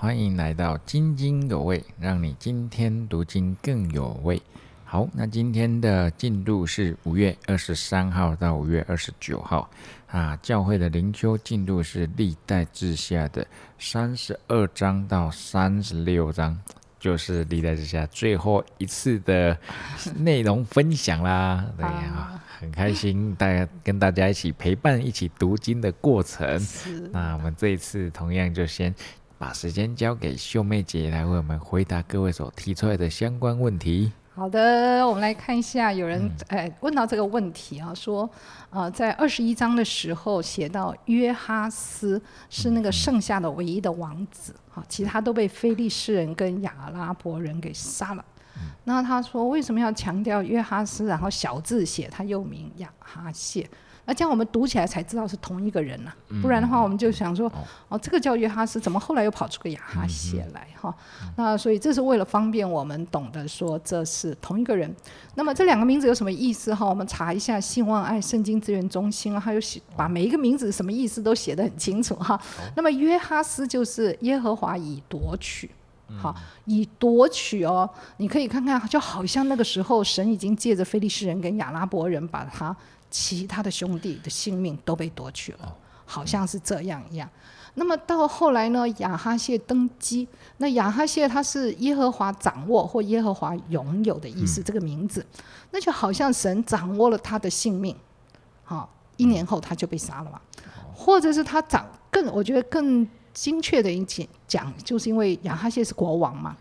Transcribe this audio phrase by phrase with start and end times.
[0.00, 4.40] 欢迎来到津津有味，让你今天读经更有味。
[4.82, 9.70] 好，那今天的进度是五月二十三号到五月二十九号
[10.06, 13.46] 啊，教会的灵修进度是历代志下的
[13.78, 16.58] 三十二章到三十六章，
[16.98, 19.54] 就是历代志下最后一次的
[20.16, 21.62] 内容分享啦。
[21.76, 26.58] 对呀，很开心大家跟大家一起陪伴、一起读经的过程。
[27.12, 28.94] 那我们这一次同样就先
[29.40, 34.12] 把时间交给秀妹姐来为我们回答各位所提出来的相关问题。
[34.34, 38.28] 好的，我们来看一下，有人哎问到这个问题啊，说
[38.68, 48.22] 呃，在二十一章的时候写到约哈斯是那个剩下的唯一的王子，啊，其他都被非利士人跟亚拉伯人给杀了。
[48.84, 53.66] 那他说为什么要强调约哈斯，然后小字写他又名亚哈谢？
[54.06, 56.10] 那这样我们读起来才知道是同一个人呐，
[56.42, 57.50] 不然的话我们就想说，
[57.88, 60.92] 哦，这个叫约哈斯，怎么后来又跑出个雅哈谢来哈？
[61.36, 64.92] 那所以这是为了方便我们懂得说这是同一个人。
[65.36, 66.84] 那么这两个名字有什么意思哈？
[66.84, 72.40] 我们查一下信望爱圣经资源中心啊，还有写把每一个名字什么意思都写得很清楚哈。
[72.74, 75.70] 那么约哈斯就是耶和华以夺取，
[76.18, 82.74] 好，以夺取哦，你可以看看，就好像那个时候神已经借着非利士人跟亚拉伯人把他。
[83.10, 87.28] 其他的兄弟的性命都被夺去了，好像是这样一样。
[87.74, 88.88] 那么到后来呢？
[88.98, 95.24] 亚哈谢登基，那亚哈谢他是耶和华掌握或耶和华拥有的意思，这个名字，
[95.70, 97.96] 那就好像神掌握了他的性命，
[98.64, 100.40] 好，一年后他就被杀了嘛。
[100.92, 106.56] 或者是他掌更，我觉得更精确的一点讲，就是因为亚哈谢是国王嘛，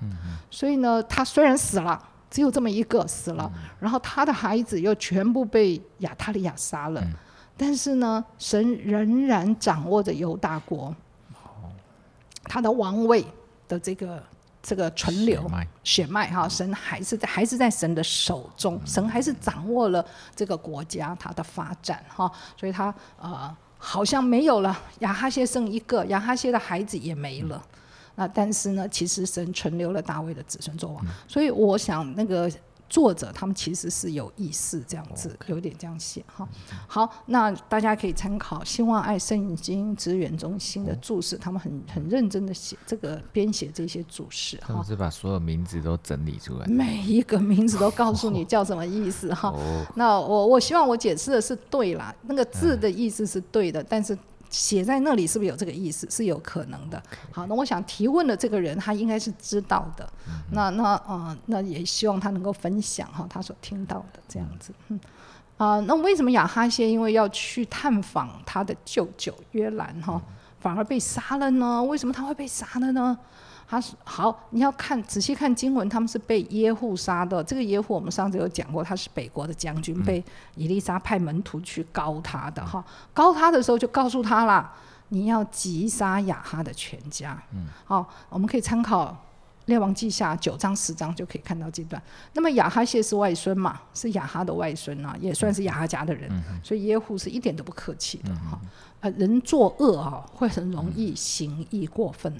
[0.52, 2.08] 所以呢，他虽然死了。
[2.30, 7.04] 只有这么一个死了，然后他的孩子又全部被亚他利亚杀了，
[7.58, 10.96] 但是呢，神仍然掌握着犹大国，
[12.44, 13.26] 他的王位
[13.68, 14.24] 的这个
[14.62, 15.50] 这个存留
[15.84, 16.30] 血脉。
[16.30, 27.62] 哈，神还是在还是在神的手中，神还是掌握了这个国家它的发展哈，所以他呃好像没有了亚哈谢剩一个，亚哈谢的孩子也没了。
[28.20, 32.52] 那但是呢，其实神存留了大卫的子孙做王，所以我想那个
[32.90, 36.46] 作者他们其实是有意思这样子，有点这样写哈。
[36.86, 44.84] 好，那大家可以参考希望爱圣经资源中心的注释，他们很很认真的写这个编写这些注释哈。
[44.86, 49.56] 是把所有名字都整理出来，每一个名字都告诉你叫什么意思哈。
[49.96, 54.18] 那我我希望我解释的是对啦，那个字的意思是对的，但是。
[54.50, 56.10] 写在那里是不是有这个意思？
[56.10, 57.02] 是有可能的。
[57.32, 60.12] 好，那我想提问的这个人他应该是知道的。
[60.52, 64.74] 那那呃，那也希望他能够分享哈他所听到的这样子。
[64.88, 65.00] 嗯
[65.58, 70.22] 啊，那为什么亚哈谢因为要去探访他的舅舅约兰哈，
[70.60, 71.84] 反而被杀了呢？
[71.84, 73.18] 为什么他会被杀了呢？
[73.70, 77.44] 他是好，你要看仔细看经文，他们是被耶户杀的。
[77.44, 80.24] 这个耶户我们上次有讲过，他是北国的将军，被
[80.56, 82.84] 以利沙派门徒去告他的哈。
[83.14, 84.74] 告他的时候就告诉他啦，
[85.10, 87.40] 你要击杀雅哈的全家。
[87.54, 89.16] 嗯，好，我们可以参考
[89.66, 92.02] 列王记下九章十章就可以看到这段。
[92.34, 96.28] 那么雅哈谢是外孙嘛，是雅哈的外孙啊，也算是雅哈家的人，
[96.64, 98.60] 所以耶户是一点都不客气的哈。
[99.02, 102.34] 呃，人作恶啊，会很容易行义过分。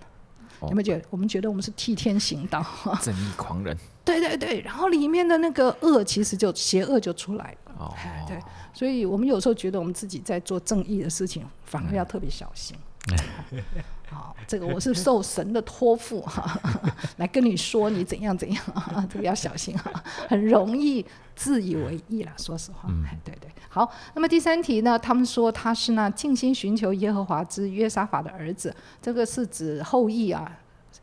[0.64, 1.06] 有没有觉得？
[1.10, 2.66] 我们觉得我们是替天行道，
[3.02, 3.76] 正义狂人。
[4.04, 7.76] 对对对，然后里面的那个恶，其实就邪恶就出来了。
[7.80, 7.94] 哦，
[8.28, 8.38] 对，
[8.74, 12.76] 所以我们有时候觉得我们自己在做正义的事情，反而要特别小心。
[14.10, 16.60] 好，这个我是受神的托付哈，
[17.18, 18.64] 来跟你说你怎样怎样，
[19.10, 21.06] 这个要小心哈，很容易
[21.36, 22.32] 自以为意了。
[22.38, 23.50] 说实话，嗯，对对。
[23.70, 24.98] 好，那么第三题呢？
[24.98, 30.52] 他们说他是那静心寻求耶和华之约沙法的儿子，这个是指后裔啊，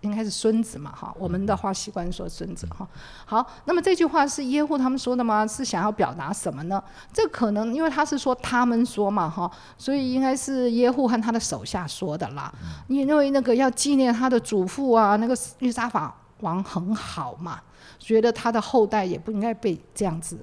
[0.07, 1.15] 应该是孙子嘛，哈。
[1.19, 2.89] 我们的话习惯说孙子哈。
[3.25, 5.47] 好，那么这句话是耶户他们说的吗？
[5.47, 6.83] 是想要表达什么呢？
[7.13, 12.53] 这可能因为他是说他们说嘛，哈，所以应该是耶户和他的手下说的啦。
[12.89, 17.61] 因为那个要纪念他的祖父啊，那个约沙法王很好嘛，
[17.99, 20.39] 觉得他的后代也不应该被这样子。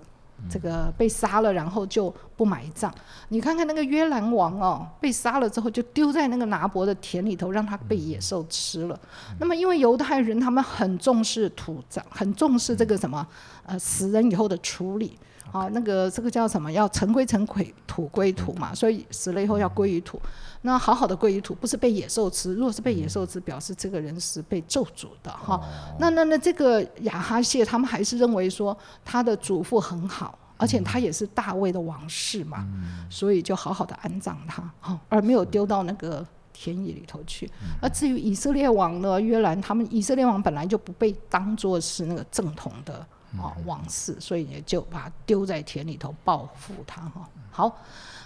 [0.50, 2.94] 这个被杀了，然后就不埋葬。
[3.30, 9.00] 你看看那个约兰王哦，被杀了之后就丢在那个拿伯的田里头，让他被野兽吃了。
[9.40, 13.26] 那么因为犹太人他们很重视土葬，很重视这个什么
[13.66, 15.18] 呃死人以后的处理。
[15.52, 16.72] 啊，那个这个叫什么？
[16.72, 18.74] 要尘归尘，归土归土嘛。
[18.74, 20.20] 所以死了以后要归于土。
[20.66, 22.54] 那好好的归于土，不是被野兽吃。
[22.54, 25.62] 如果是被野兽吃，表示这个人是被咒诅的哈。
[26.00, 32.66] 那那那这个亚哈谢，他们还是认为说他的祖父很好，而且他也是大卫的王室嘛，
[33.10, 37.52] 所以就好好的安葬他，哈，而没有丢到那个田野里头去。
[37.82, 43.06] 而至于以色列王呢，约兰他们以色列王本来就不被当做是那个正统的
[43.38, 47.30] 啊王室，所以也就把他丢在田里头报复他哈。
[47.52, 47.78] 好。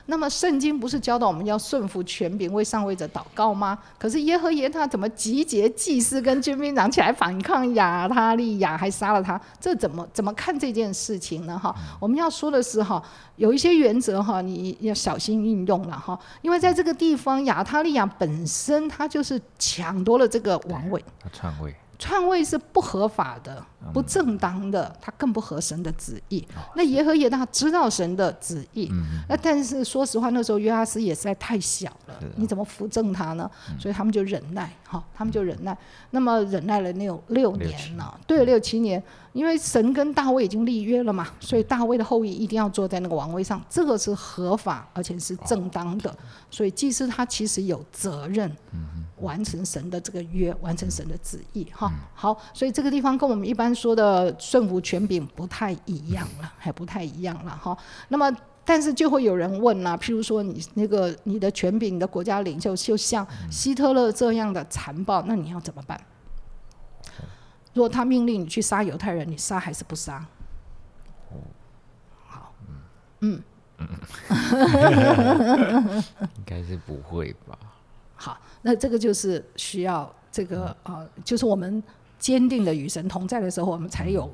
[0.07, 3.77] 那么圣经不是教导我们要顺服权柄，为上位者祷告吗？
[3.99, 9.39] 可是耶和耶他怎么集结祭司跟军兵长起来反抗亚他利亚，还杀了他？
[9.59, 11.59] 这怎么怎么看这件事情呢？
[11.59, 13.03] 哈，我们要说的是哈，
[13.35, 21.75] 有一些原则哈，你要小心运用了哈，因为在这个地方亚他利亚本身他就是抢夺了这个王位，他篡位。
[21.99, 26.45] 篡位是不合法的、不正当的，他更不合神的旨意。
[26.75, 28.91] 那耶和耶大知道神的旨意，
[29.29, 33.49] 那但是说实话，那时候约阿斯也实在太小了，你怎么扶正他呢？
[33.79, 35.77] 所以他们就忍耐，哈，他们就忍耐。
[36.11, 39.01] 那么忍耐了六六年了，对，六七年。
[39.33, 46.11] 因为神跟大卫已经立约了嘛，所以大卫的后裔一定要坐在那个王位上，这个是合法而且是正当的。
[46.49, 48.51] 所以祭司他其实有责任
[49.19, 51.67] 完成神的这个约，完成神的旨意。
[51.71, 57.51] 哈，好，所以这个地方跟我们一般说的顺服权柄不太一样了， 还不太一样了。
[57.55, 57.77] 哈，
[58.09, 58.31] 那么
[58.65, 65.99] 但是就会有人问啦，譬如说你那个你的权柄的国家领袖，就像希特勒这样的残暴，那你要怎么办？
[67.73, 70.25] 如果他命令你去杀犹太人，你杀还是不杀？
[72.25, 72.53] 好，
[73.19, 73.41] 嗯
[73.77, 73.87] 嗯，
[76.37, 77.57] 应该是不会吧？
[78.15, 81.81] 好，那这个就是需要这个呃，就是我们
[82.19, 84.33] 坚定的与神同在的时候，我们才有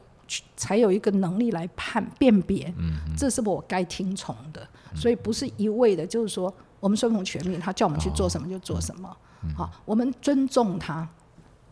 [0.56, 4.68] 才有一个能力来判辨别，嗯，这是我该听从的。
[4.96, 9.16] 所以不是一味的，就是说我们顺从权柄，他叫我们去做什么就做什么。
[9.56, 11.08] 好，我们尊重他。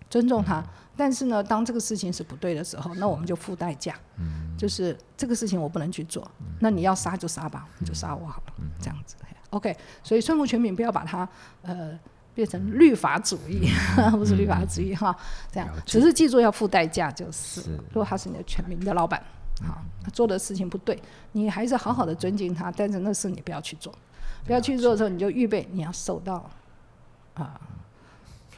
[0.09, 0.61] 尊重他，
[0.97, 3.95] 但是呢，当这个事情是不对的时候，那我们就付代价。
[4.17, 6.29] 嗯，就是这个事情我不能去做，
[6.59, 9.15] 那你要杀就杀吧，你就杀我好了，这样子。
[9.51, 9.73] OK，
[10.03, 11.27] 所以顺服权柄不要把它
[11.61, 11.97] 呃
[12.33, 13.69] 变成律法主义，
[14.11, 15.15] 不是律法主义哈，
[15.51, 15.69] 这样。
[15.85, 17.61] 只是记住要付代价就是。
[17.89, 19.21] 如果他是你的全民的老板，
[19.65, 20.97] 好，他做的事情不对，
[21.33, 23.93] 你还是好好的尊敬他，但是那事你不要去做，
[24.45, 26.49] 不要去做的时候，你就预备你要受到
[27.33, 27.59] 啊。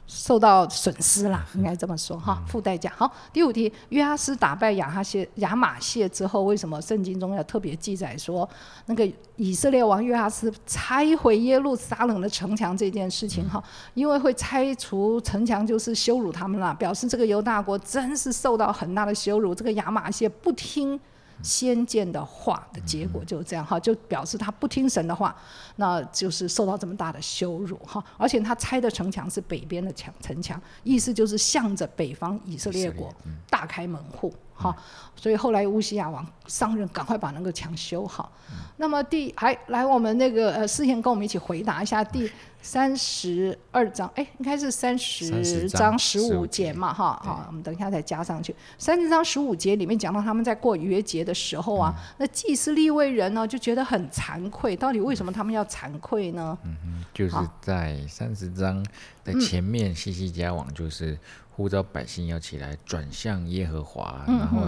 [0.05, 2.91] 受到损失啦，应该这么说哈，付代价。
[2.95, 8.47] 好，第五题，约阿斯打败亚哈谢亚玛谢之后，为什么圣经中要特别记载说
[8.85, 13.47] 那个以色列王约阿斯拆毁耶路撒冷的城墙这件事情？
[13.49, 13.63] 哈，
[13.93, 19.55] 因为会拆除城墙就是羞辱他们了，表示这个犹大国真是受到很大的羞辱。
[19.55, 20.99] 这个亚玛谢不听。
[21.41, 25.35] 先见的话的结果就是这样哈，就表示他不听神的话，
[25.77, 28.03] 那就是受到这么大的羞辱哈。
[28.17, 33.13] 而且他拆的城墙是北边的墙城墙，意思就是向着北方以色列国
[33.49, 34.75] 大开门户哈。
[35.15, 38.31] 所以后来乌西亚王上任，赶快把那个墙修好。
[38.77, 42.29] 那么第还来我们那个呃，思贤跟我们一起回答一下第。
[42.63, 48.55] 三十二章，哎，应该是三十章十五节嘛，哈，好，我们等一下再加上去。
[48.77, 56.57] 三十章十五节里面讲到他们在过逾越节的时候啊，那祭司立位人呢就觉得很惭愧，到底为什么他们要惭愧呢？
[56.63, 58.83] 嗯哼，就是在三十章
[59.25, 61.19] 的前面，西西家王就是
[61.51, 64.61] 呼召百姓要起来转向耶和华，然后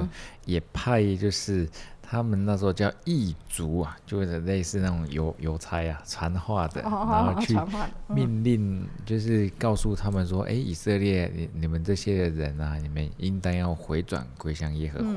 [0.44, 1.68] 也派就是。
[2.08, 7.58] 他们那时候叫异族啊，就是类似那种邮邮差啊，传话的，然后去
[8.08, 15.08] 命令，就是告诉他们说：“哎，以色列，你你们这些人啊，你们应当要回转归向耶和华。”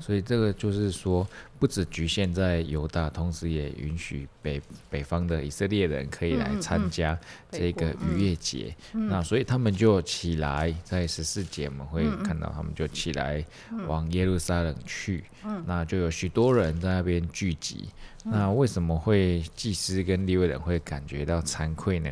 [0.00, 1.26] 所以这个就是说。
[1.60, 7.16] 不只局限在犹大，同时也允许北北方的以色列人可以来参加
[7.50, 8.74] 这个逾越节。
[8.92, 13.44] 那所以他们就起来，在十四节我们会看到他们就起来
[13.86, 15.22] 往耶路撒冷去。
[15.66, 17.90] 那就有许多人在那边聚集。
[18.24, 22.10] 那为什么会祭司跟利未人会感觉到惭愧呢？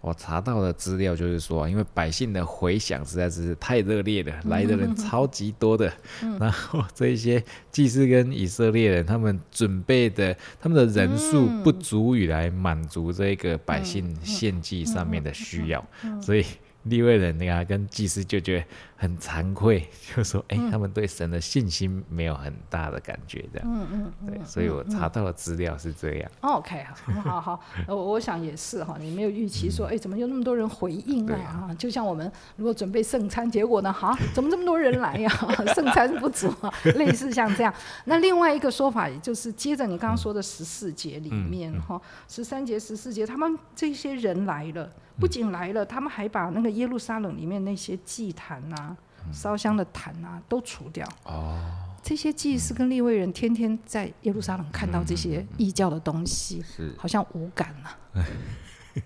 [0.00, 5.92] 我查到的资料就是说，因为百姓的回响实在是太热烈了，来的人 超级多的，
[6.38, 15.86] 然后这一些祭司跟以色列人，他们准备的他们的人数不足以来满足这个百姓献祭上面的需要，
[16.22, 16.44] 所以
[16.84, 18.64] 利未人那个跟祭司就觉得。
[19.00, 23.66] 很惭愧，就说哎，他们对神的信心没有很大的感觉，这样。
[23.66, 26.30] 嗯嗯对，所以我查到的资料是这样。
[26.42, 31.70] OK，好，好好，我我想也是哈，你没有预期说，哎，怎么有那么多人回应啊？
[31.70, 35.30] 啊，就像我们如果准备圣餐，结果呢，哈，怎么这么多人来呀？
[35.74, 37.72] 圣餐不足啊，类似像这样。
[38.04, 48.96] 那另外一个说法，也就是接着你刚刚说的十四节里面哈，十三节、十四节，他们这些人来了，不仅来了，他们还把那个耶路撒冷里面那些祭坛啊。
[49.30, 51.06] 烧香的坛啊，都除掉。
[51.24, 51.60] 哦，
[52.02, 58.24] 这些祭司跟立位人天天在耶路撒冷看到这些异教的东西，是好像无感了。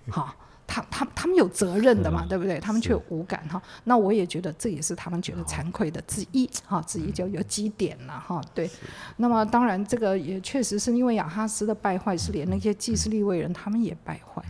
[0.09, 0.35] 好。
[0.66, 2.59] 他他他们有责任的嘛，对不对？
[2.59, 3.62] 他们却无感哈。
[3.85, 8.42] 那我也觉得这也是他们觉得惭愧的之一哈，之一就有几点了哈。
[8.54, 8.68] 对，
[9.18, 14.42] 那么当然这个也确实是因为亚哈斯的败坏，是连那些祭司立位人他们也败坏，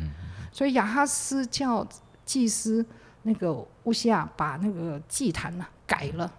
[0.55, 1.87] 所以亚哈斯叫
[2.25, 2.87] 祭司
[3.25, 6.33] 那个乌西亚把那个祭坛呢、改了。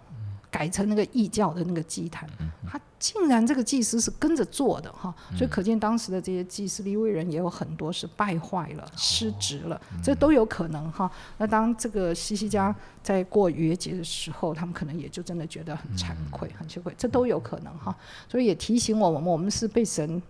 [0.48, 2.26] 改成那个异教的那个祭坛，
[2.66, 11.10] 他竟然这个祭司是跟着做的哈，所以可见当时的这些祭司立位人也有很多是败坏了、失职了，这都有可能哈。
[11.36, 17.94] 那当这个西西家在过逾越节的时候，他们可能也就真的觉得很惭愧、很羞愧，这都有可能哈。
[18.26, 20.22] 所以也提醒我们，我们是被神。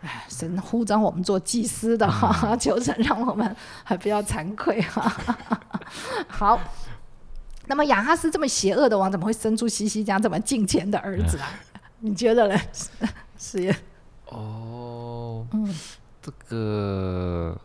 [0.00, 5.12] 哎，神呼召我们做祭司的哈， 求神让我们还不要惭愧哈。
[6.28, 6.60] 好，
[7.66, 11.50] 那么亚哈斯这么邪恶的王，怎么会生出西西家这么敬虔的儿子啊？
[12.00, 12.60] 你觉得呢？
[13.36, 13.76] 是也，
[14.26, 15.46] 哦，
[16.22, 17.56] 这个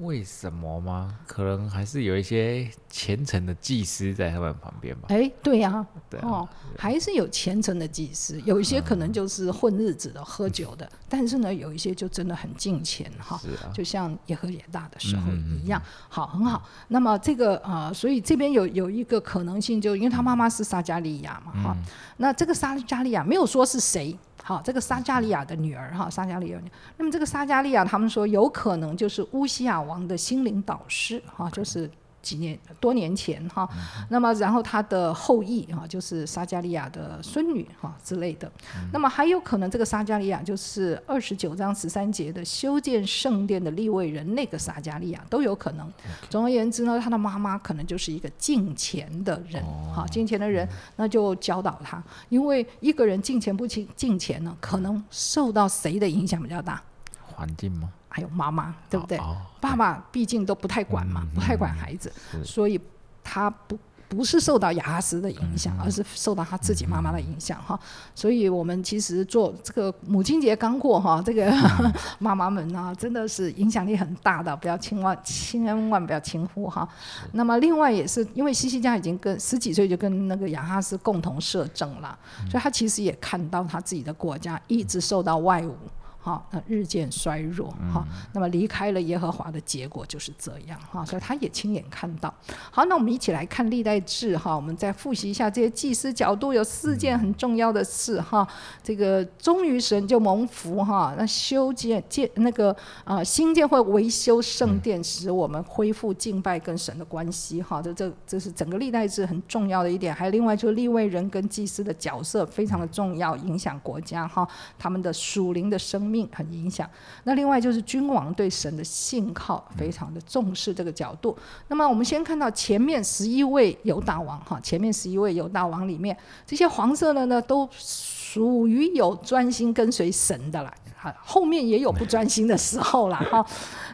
[0.00, 1.18] 为什么吗？
[1.26, 5.08] 可能还是有一些虔诚的祭司在他们旁边吧。
[5.08, 13.40] 哎，对呀、对啊哦，还是有虔诚的祭司，有一些可能就是混日子的、喝酒的，但是呢，有一些就真的很敬虔哈。
[13.74, 16.62] 就像耶和也大的时候嗯嗯一样，好，很好。
[16.88, 21.76] 那么这个呃，所以这边有有一个可能性，就因为他妈妈是撒加利亚嘛，哈、
[22.16, 24.16] 那这个撒加利亚没有说是谁，
[24.50, 26.70] 好，这个撒加利亚的女儿哈，撒加利亚女儿。
[26.96, 31.88] 那么这个撒加利亚，他们说有可能就是乌西亚王的心灵导师哈，就是。
[32.22, 33.68] 几年多年前哈，
[34.08, 38.50] 那么然后他的后裔哈，就是撒加利亚的孙女哈之类的，
[38.92, 45.90] 那么还有可能这个撒加利亚就是二十九章十三节的修建圣殿的立位人那个撒加利亚都有可能。
[46.28, 56.82] 总而言之呢，他的妈妈可能就是一个敬虔的人，哈、敬虔的人，那就教导他，因为一个人敬虔不敬敬虔呢，可能受到谁的影响比较大？
[57.26, 57.90] 环境吗？
[58.08, 59.16] 还有妈妈，对不对？
[59.18, 62.12] 哦，爸爸毕竟都不太管嘛，不太管孩子，
[62.44, 62.80] 所以
[63.22, 67.78] 他不不是受到雅哈斯的影响，而是受到他自己妈妈的影响哈。
[68.12, 71.52] 所以我们其实做这个母亲节刚过哈，这个
[72.18, 76.88] 妈妈们啊，真的是影响力很大的，不要千万千万不要轻忽哈。
[77.32, 82.18] 那么另外也是因为西西家已经跟十几岁就跟那个雅哈斯共同摄政了，
[82.50, 85.72] 所以他其实也看到他自己的国家一直受到外侮。
[86.20, 92.32] 哈，那日渐衰弱哈，那么离开了耶和华的结果就是这样哈，所以他也亲眼看到。
[92.70, 98.46] 好，那我们一起来看历代志哈，我们再复习一下这些祭司角度，有四件很重要的事哈。
[98.82, 107.80] 这个忠于神就蒙福哈，那修建建那个啊新建或维修圣殿，使我们恢复敬拜跟神的关系哈。
[107.80, 110.14] 这这这是整个历代志很重要的一点。
[110.14, 114.46] 还有另外就是立位人跟祭司的角色非常的重要，影响国家哈，
[114.78, 116.88] 他们的属灵的生命很影响。
[117.24, 121.36] 那另外就是君王对神的信靠非常的重视这个角度。
[121.68, 130.74] 那么我们先看到前面十一位犹大王哈，前面十一位犹大王里面，这些黄色的呢都属于有专心跟随神的啦。
[131.00, 133.16] 啊，后面也有不专心的时候啦。
[133.30, 133.46] 哈。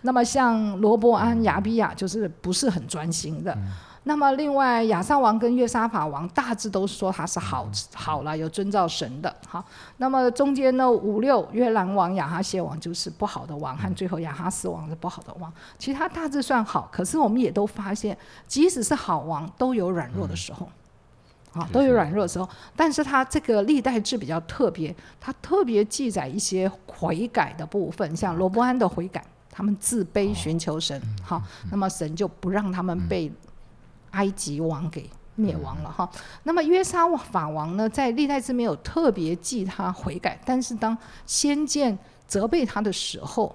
[0.02, 3.56] 那么像罗伯安、亚比亚就是不是很专心的。
[4.08, 9.34] 那么另外亚萨王跟约沙法王大致都说他是好好了，有遵照神的。
[9.48, 9.64] 好，
[9.96, 15.52] 那么中间呢五六约兰王、亚哈谢王就是不好的王，和最后亚哈斯王是不好的王。
[15.76, 20.68] 其他大致算好，可是我们也都发现，即使是好王，都有软弱的时候。
[21.52, 33.32] 啊，都有软弱的时候，但是他这个历代志比较特别，他特别记载一些悔改的部分，像罗伯安的悔改，他们自卑寻求神，好，那么神就不让他们被
[34.16, 36.08] 埃及王给灭亡了哈。
[36.44, 40.96] 那么约沙法王呢，在历代志没有特别记他悔改，但是当
[41.26, 41.96] 先见
[42.26, 43.54] 责备他的时候，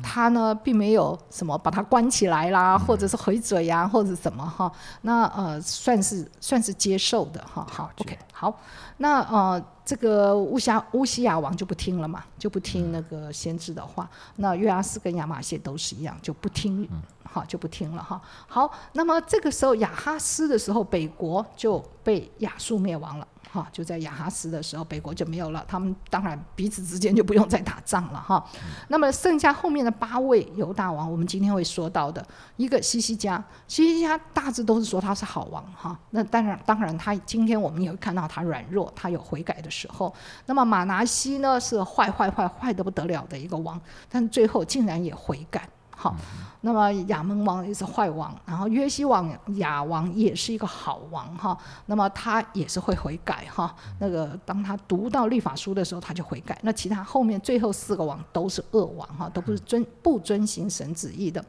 [0.00, 4.70] 他呢并没有什么把他关起来啦，或者是回嘴呀、或者什么哈。
[5.02, 7.66] 那呃算是算是接受的哈。
[7.68, 8.56] 好，OK，好。
[8.98, 14.08] 那呃这个乌夏乌西亚王就不听了嘛，就不听那个先知的话。
[14.36, 16.88] 那约阿斯跟亚马谢都是一样，就不听，
[17.30, 18.20] 好就不听了哈。
[18.48, 23.26] 好，那么这个时候亚哈斯的时候，北国就被亚述灭亡了。
[23.52, 25.64] 哈，就在亚哈斯的时候，北国就没有了。
[25.66, 28.44] 他们当然彼此之间就不用再打仗了哈。
[28.86, 32.24] 那么剩下后面的八位犹大王，我们今天会说到的
[32.56, 35.98] 一个西西家，西西家大致都是说他是好王哈。
[36.10, 40.14] 那当然，当然他今天我们也会看到他软弱，他有悔改的时候。
[40.46, 45.68] 那么马拿西呢是坏坏坏坏的不得了的一个王，但最后竟然也悔改。
[46.00, 46.14] 哈。
[46.62, 51.56] 那么亚门王也是坏王，然后约西王亚王也是一个好王哈。
[51.86, 53.74] 那么他也是会悔改哈。
[53.98, 56.58] 那个当他读到律法书的时候，他就悔改。
[56.62, 61.42] 那其他后面最后四个王都是恶王哈，都不是遵不遵行神旨意的。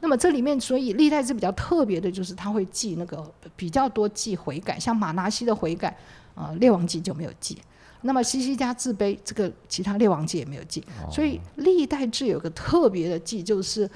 [0.00, 3.24] 那么这里面，所以历代是比较特别的就是他会记那个
[3.56, 5.96] 比较多记悔改，像马拿西的悔改，
[6.34, 7.58] 呃列王记就没有记。
[8.02, 10.84] 那么西西家自卑，这个其他列王记也没有记。
[11.10, 13.90] 所以历代志有个特别的记，就是。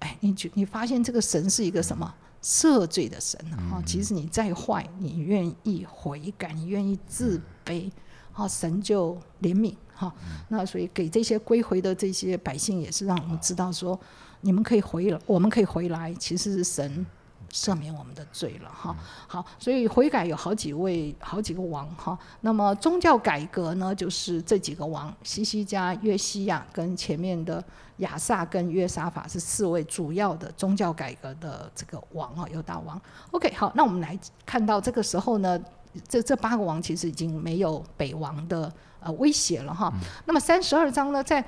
[0.00, 3.82] 哎，你觉你发现这个神是一个什么赦罪的神啊？
[3.84, 7.90] 其实你再坏，你愿意悔改，你愿意自卑，
[8.32, 10.14] 啊，神就怜悯哈。
[10.50, 13.98] 那所以给这些归回的这些百姓，也是让我们知道说，
[14.42, 17.04] 你们可以回了，我们可以回来，其实是神。
[17.50, 18.94] 赦免我们的罪了哈，
[19.26, 22.18] 好，所以悔改有好几位、好几个王哈。
[22.40, 27.62] 那么宗教改革呢，就是这几个王：西西加、约西亚跟前面的
[27.98, 33.00] 亚萨跟约沙法是四位主要的宗教改革的这个王啊，犹大王。
[33.30, 35.58] OK，好，那我们来看到这个时候呢，
[36.06, 39.92] 这这八个王其实已经没有北王的呃威胁了哈。
[40.26, 41.44] 那么三十二章呢，在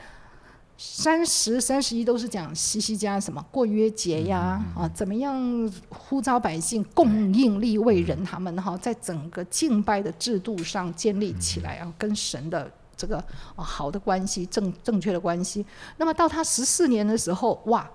[0.83, 13.23] 三十三十一都是讲西西家什么过约节呀啊，怎么样呼召百姓供应立位人他们哈，在整个敬拜的制度上建立起来啊，跟神的这个
[13.57, 15.67] 好的关系正正确的关系。
[15.99, 17.87] 那么到他十四年的时候，哇，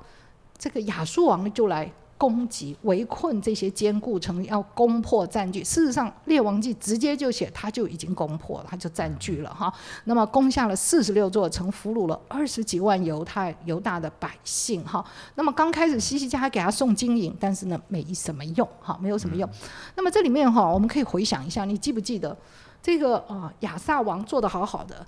[0.56, 1.92] 这个亚述王就来。
[2.18, 5.62] 攻击、围困这些坚固城，要攻破、占据。
[5.64, 9.72] 事实上，《列王记》直接就写，他就已经攻破了，他就占据了哈。
[10.06, 15.06] 那么，攻下了四十六座城，俘虏了二十几万犹太、犹大的百姓哈。
[15.36, 19.50] 那么，刚开始西西家还给他送金银，但是呢，没什么用哈，没有什么用。
[19.96, 22.36] 那么，这里面哈，我们可以回想一下，你记不记得
[22.82, 23.54] 这个啊？
[23.60, 25.06] 亚萨王做的好好的，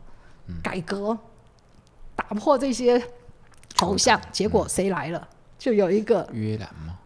[0.62, 1.18] 改革，
[2.18, 3.02] 打破这些
[3.80, 5.26] 偶像，结果谁来了？
[5.58, 6.97] 就有一个约兰吗？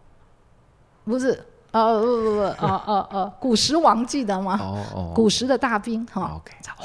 [1.04, 4.58] 不是，呃，不不不，呃呃呃，古时王记得吗？
[4.60, 6.40] 哦哦，古时的大兵哈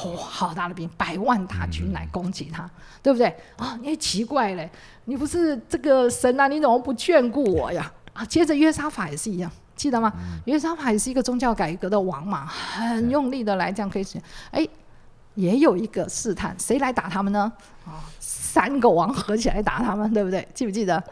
[0.05, 2.69] 哇，好大的兵，百万大军来攻击他，
[3.03, 3.27] 对不对？
[3.57, 4.69] 啊，你奇怪嘞，
[5.05, 7.91] 你不是这个神啊，你怎么不眷顾我呀？
[8.13, 10.11] 啊，接着约沙法也是一样，记得吗？
[10.45, 14.05] 约沙法也是一个宗教改革的王嘛，很用力的来这样可以，
[14.51, 14.67] 哎，
[15.35, 17.51] 也有一个试探，谁来打他们呢？
[17.85, 20.47] 啊，三个王合起来打他们，对不对？
[20.53, 21.03] 记不记得？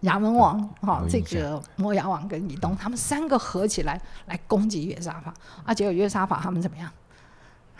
[0.00, 5.34] 亚门王哈，这个摩牙王跟以东，他们三个合起来来攻击约沙法，
[5.64, 6.90] 啊，结果约沙法他们怎么样？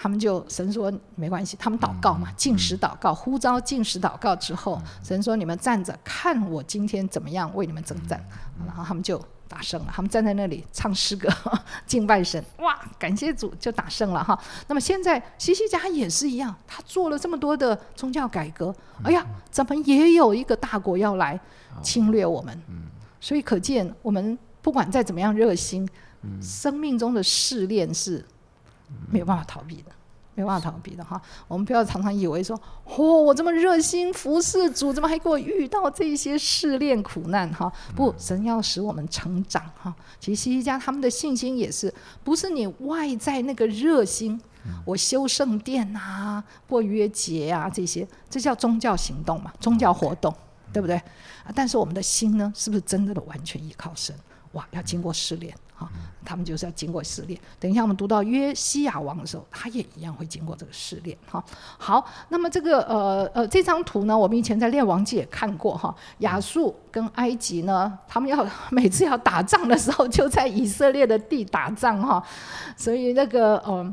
[0.02, 8.18] 他们就神说没关系，他们祷告嘛，进食祷告，呼召进食祷告之后，神说你们站着看我今天怎么样为你们征战，
[8.66, 11.28] 然后他们就打胜了，他们站在那里唱诗歌
[11.84, 14.40] 敬拜神，哇，感谢主就打胜了哈。
[14.68, 21.38] 那么现在西西家也是一样，他做了这么多的宗教改革，哎呀，怎么也有一个大国要来？
[21.82, 22.62] 侵略我们，
[23.20, 25.88] 所以可见我们不管再怎么样热心，
[26.42, 28.24] 生命中的试炼是
[29.08, 29.90] 没有办法逃避的，
[30.34, 31.20] 没办法逃避的哈。
[31.48, 37.72] 我们不要常常以为说，嚯，我这么热心服侍主，怎么还给我遇到这些试炼苦难哈？
[37.94, 39.94] 不，神要使我们成长哈。
[40.18, 41.92] 其实西西家他们的信心也是，
[42.24, 44.40] 不是你外在那个热心，
[44.84, 50.34] 我修圣殿啊，过约节啊这些，这叫宗教行动嘛，宗教活动。
[50.72, 50.94] 对不对？
[50.94, 54.14] 啊，但是我们的心呢，是不是真的的完全依靠神？
[54.52, 55.90] 哇，要经过试炼啊！
[56.24, 57.40] 他们就是要经过试炼。
[57.58, 61.42] 等一下我们读到约西亚王的时候，他也一样会经过这个试炼哈。
[61.78, 65.92] 好，那么这个呃呃这张图呢，我们以前在列王记也看过哈。
[66.18, 72.22] 亚述跟埃及呢，他们要 每次要打仗的时候，就在以色列的地打仗哈。
[72.76, 73.92] 所以那个嗯。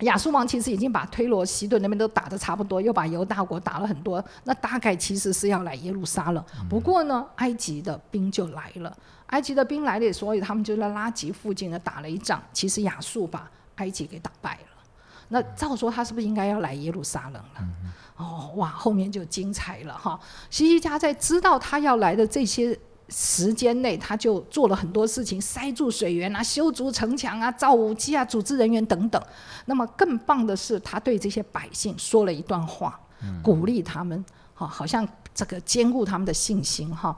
[0.00, 4.22] 亚述王其实已经把推罗、西顿那边都打得差不多，又把犹大国打了很多。
[4.42, 6.44] 那大概其实是要来耶路撒冷。
[6.68, 8.92] 不过呢，埃及的兵就来了。
[9.26, 12.42] 埃及的兵来了，所以他们就在拉吉附近呢打了一仗。
[12.52, 14.82] 其实亚述把埃及给打败了。
[15.28, 17.68] 那照说他是不是应该要来耶路撒冷了？
[18.16, 20.18] 哦，哇，后面就精彩了哈！
[20.50, 22.78] 西西家在知道他要来的这些。
[23.10, 29.22] 时间内，他就做了很多事情，塞住水源啊，修筑城墙啊，造武器啊，组织人员等等。
[29.66, 32.98] 那么更棒的是，他对这些百姓说了一段话，
[33.42, 34.24] 鼓励他们，
[34.66, 37.16] 好像这个兼顾他们的信心，哈。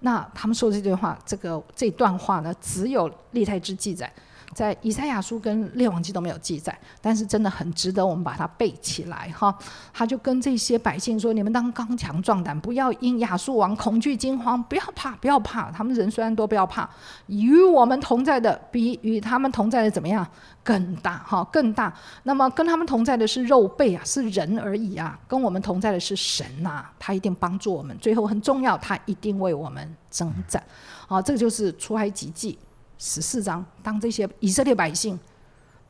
[0.00, 4.12] 那他们说的这句话，这个这段话呢，只有立太之记载，
[4.54, 9.54] 在以赛亚书跟列王记都没有记载，但是真的很值得我们把它背起来哈。
[9.92, 15.70] 他就跟这些百姓说：“你们当刚强壮胆，不要因亚述王恐惧惊慌，不要怕，不要怕。
[15.70, 16.88] 他们人虽然多，不要怕，
[17.26, 20.26] 与我们同在的比与他们同在的怎么样
[20.62, 21.92] 更大哈，更大。
[22.22, 27.96] 那么跟他们同在的是肉背啊，是人而已啊，跟我们同在的是神呐，他一定帮助我们。
[27.98, 30.62] 最后很重要，他一定为我们征战。
[31.06, 32.58] 好，这个就是出埃及记。”
[32.98, 35.18] 十四章，当这些以色列百姓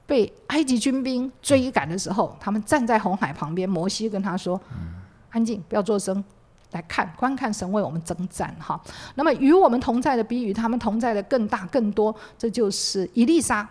[0.06, 4.60] 被埃及军兵追赶的时候，他们站在红海旁边，摩西跟他说
[5.30, 6.22] ：“安静，不要作声，
[6.72, 8.80] 来看，观看神为我们征战。”哈，
[9.14, 12.14] 那么与我们同在的比与他们同在的更大更多。
[12.36, 13.68] 这就是伊丽莎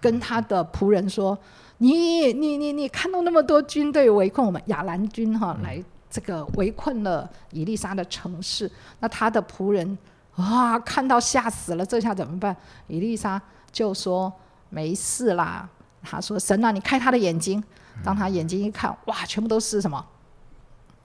[0.00, 1.38] 跟他的仆人说
[1.78, 8.70] ：“你你你你看到那么多军队围困我们亚兰军哈，来这个围困了伊丽莎的城市，
[9.00, 9.96] 那他的仆人。”
[10.36, 10.78] 哇！
[10.80, 12.56] 看到吓死了，这下怎么办？
[12.86, 14.32] 伊丽莎就说
[14.70, 15.68] ：“没事啦。”
[16.02, 17.62] 他说：“神啊，你开他的眼睛。”
[18.02, 20.04] 当他眼睛一看，哇，全部都是什么？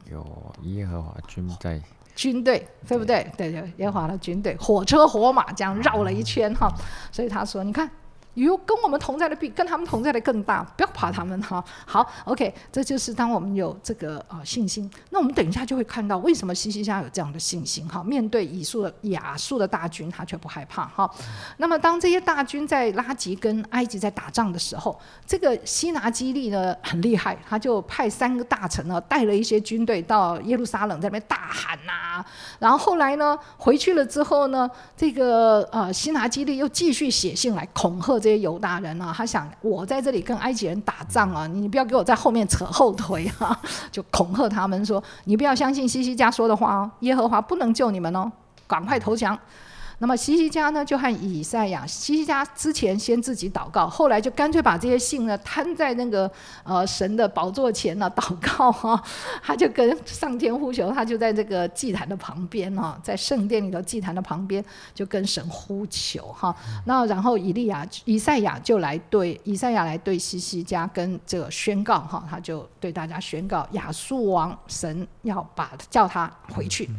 [0.09, 1.81] 有耶和华军队
[2.15, 3.31] 军队，对不对？
[3.37, 6.67] 对对，耶和华的军队，火车火马这样绕了一圈哈。
[7.11, 7.89] 所以他说：“你看。”
[8.35, 11.63] 有跟我们同在的比跟他们同在的更大，不要怕他们哈。
[11.85, 18.03] 好，OK，这就是当我们有这个啊信心，那我们等一下就会看到为什么西西家有这样的信心哈。
[18.03, 21.09] 面对以述的亚述的大军，他却不害怕哈。
[21.57, 32.23] 那么当这些大军在拉吉跟埃及在打仗的时候，这个西拿基利呢很厉害，他就派三个大臣呢带了一些军队到耶路撒冷，在那边大喊呐。
[32.59, 38.18] 然后后来呢回去了之后呢，这个呃西拿基利又继续写信来恐吓。
[38.19, 43.59] 这些犹大人啊，他想我在这里跟埃及人打仗啊，你不要给我在后面扯后腿啊，
[43.91, 48.31] 就恐吓他们说，你不要相信西西家说的话哦，耶和华不能救你们哦，
[48.67, 49.37] 赶快投降。
[50.01, 56.31] 那么西西家呢，就和以赛亚，西西家之前先自己祷告，后来就干脆把这些信呢摊在那个
[56.63, 59.03] 呃神的宝座前呢祷告哈，
[59.43, 64.63] 他就跟上天呼求，他就在这个祭坛的旁边哈，在圣殿里头祭坛的旁边
[64.95, 66.55] 就跟神呼求哈。
[66.85, 76.89] 那然后以利亚、以赛亚就来对以赛亚来对西西家跟这个宣告哈，他就对大家宣告亚述王神要把叫他回去，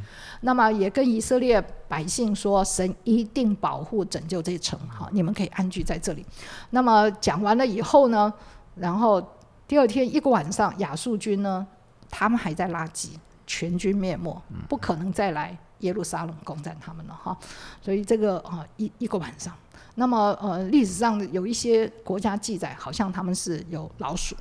[0.43, 1.59] 那么也跟以色列
[1.89, 2.90] 百姓说神。
[3.05, 6.25] 一定保护拯救这一城，哈，你们可以安居在这里。
[6.71, 8.33] 那么讲完了以后呢，
[8.75, 9.21] 然后
[9.67, 11.67] 第二天一个晚上，亚述军呢，
[12.09, 17.37] 他们还在拉吉，全军灭没，不可能再来耶路撒冷攻占他们了哈。
[17.81, 19.55] 所以这个啊一一个晚上，
[19.95, 24.37] 那么呃历史上有一些国家记载，好像他们是有老鼠。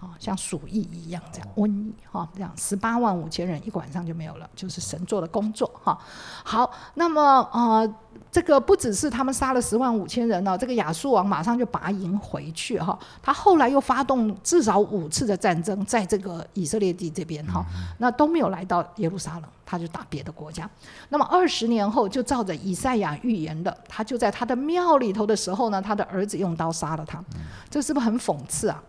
[0.00, 5.98] 啊，像鼠疫一样这样瘟疫哈，这样十八万五千人一个晚上就没有了，就是神做的工作哈。
[6.42, 7.94] 好，那么呃，
[8.32, 12.98] 这个不只是他们杀了十万五千人呢，这个亚述王马上就拔营回去哈。
[13.22, 17.62] 他后来又发动至少五次的战争，在这个以色列地这边哈，
[17.98, 20.66] 那都没有来到耶路撒冷，他就打别的国家。
[21.10, 27.22] 那么二十年后，就照着以赛亚预言的，他就在他的庙里头的时候呢，他的儿子用刀杀了他，
[27.68, 28.82] 这是不是很讽刺啊？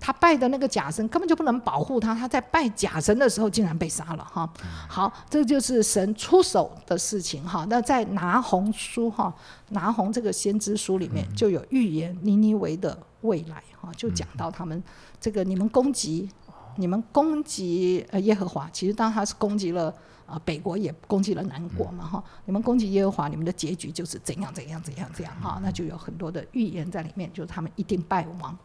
[0.00, 4.48] 他拜的那个假神根本就不能保护他，他在拜假神的时候竟然被杀了哈。
[4.88, 7.66] 好，这就是神出手的事情哈。
[7.68, 9.34] 那在拿红书哈，
[9.70, 14.80] 拿红这个先知书里面就有预言尼尼维的未来哈，就讲到他们
[15.20, 16.30] 这个你们攻击，
[16.76, 19.92] 你们攻击呃耶和华，其实当他是攻击了
[20.26, 22.22] 啊北国也攻击了南国嘛哈。
[22.44, 28.56] 你们攻击耶和华，你们的结局就是怎样怎样怎样怎样哈，那就有很多的预言在里面，就是他们一定败亡。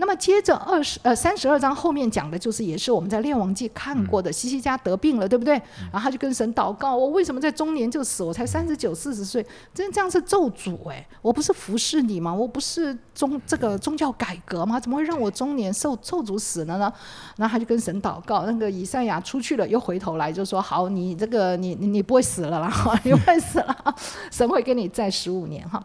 [0.00, 5.52] 那么接着二十呃三十二章后面讲的就是也是我们在列王记看过的，西西家得病了，对不对？
[5.92, 8.24] 然后他就跟神祷告：我为什么在中年就死？
[8.24, 11.06] 我才三十九四十岁，真这样是咒诅哎！
[11.20, 12.32] 我不是服侍你吗？
[12.32, 14.80] 我不是宗这个宗教改革吗？
[14.80, 16.90] 怎么会让我中年受咒诅死了呢？
[17.36, 22.72] 然后他就跟神祷告，那个以赛亚出去了，又回头来就说：好，你这个你你你不会死了啦，
[23.04, 23.94] 你不会死了，
[24.32, 25.84] 神会给你再十五年哈。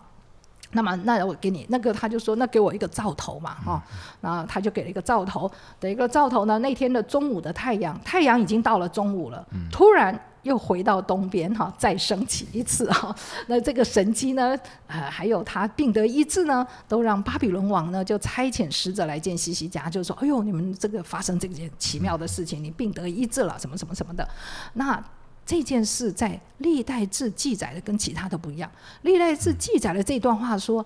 [0.76, 3.82] 那么，那我给你那个，他就说，那给我一个兆头嘛，哈，
[4.20, 6.60] 然后他就给了一个兆头，的一个兆头呢。
[6.60, 13.16] 那天的中午的太阳，太阳已经到了中午了，突然又回到东边，哈，再升起一次，哈。
[13.48, 14.56] 那这个神机呢，
[14.88, 24.28] 呃，还有他病得医治呢，都让巴比伦王呢就差遣使者来见西西家，就说，哎呦，你们这个发生这件奇妙的事情，你病得医治了，什么什么什么的，
[24.74, 25.02] 那。
[25.46, 28.72] 这件事在历代志记载的跟其他的不一样。
[29.04, 30.86] 历代志记载的这段话说，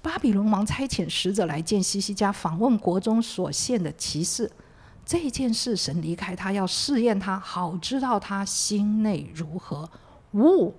[0.00, 4.50] 巴比伦王差遣使者来见西西家，访问国中所献的骑士。
[5.04, 9.88] 这件事神离开他，要试验他，好知道他心内如何。
[10.34, 10.72] 呜，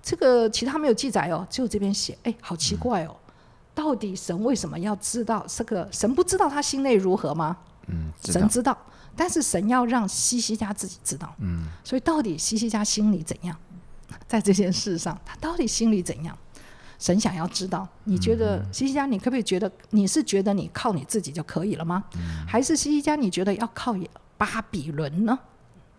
[0.00, 2.16] 这个其他没有记载哦，只有这边写。
[2.22, 3.16] 哎，好奇怪哦，
[3.74, 5.88] 到底神为什么要知道这个？
[5.92, 7.56] 神不知道他心内如何吗？
[7.88, 8.78] 嗯，神知道，
[9.16, 11.34] 但是神要让西西家自己知道。
[11.38, 13.56] 嗯，所以到底西西家心里怎样，
[14.26, 16.36] 在这件事上，他到底心里怎样？
[16.98, 17.86] 神想要知道。
[18.04, 22.02] 你觉得西西家，你可不可以觉得你是觉得你靠你自己就可以了吗？
[22.46, 23.96] 还是西西家你觉得要靠
[24.36, 25.38] 巴比伦呢，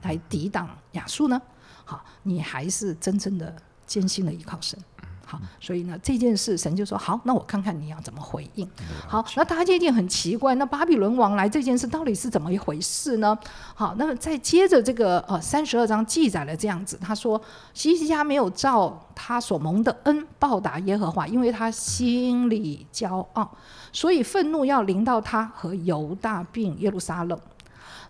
[0.01, 1.41] 来抵挡亚述呢？
[1.83, 4.79] 好，你还是真正的坚信的依靠神。
[5.27, 8.69] 好，所以呢，这件事神就说好，那我看看你要怎么回应。
[9.07, 13.35] 好，那大家一定很奇怪，那巴比伦王来这件事到底是怎么一回事呢？
[13.73, 17.41] 好，那么再接着这个呃三十二章记载了这样子，他说
[17.73, 23.49] 西西家没有照他所蒙的恩报答耶和华，因为他心里骄傲，
[23.91, 27.39] 所以愤怒要临到他和犹大并耶路撒冷。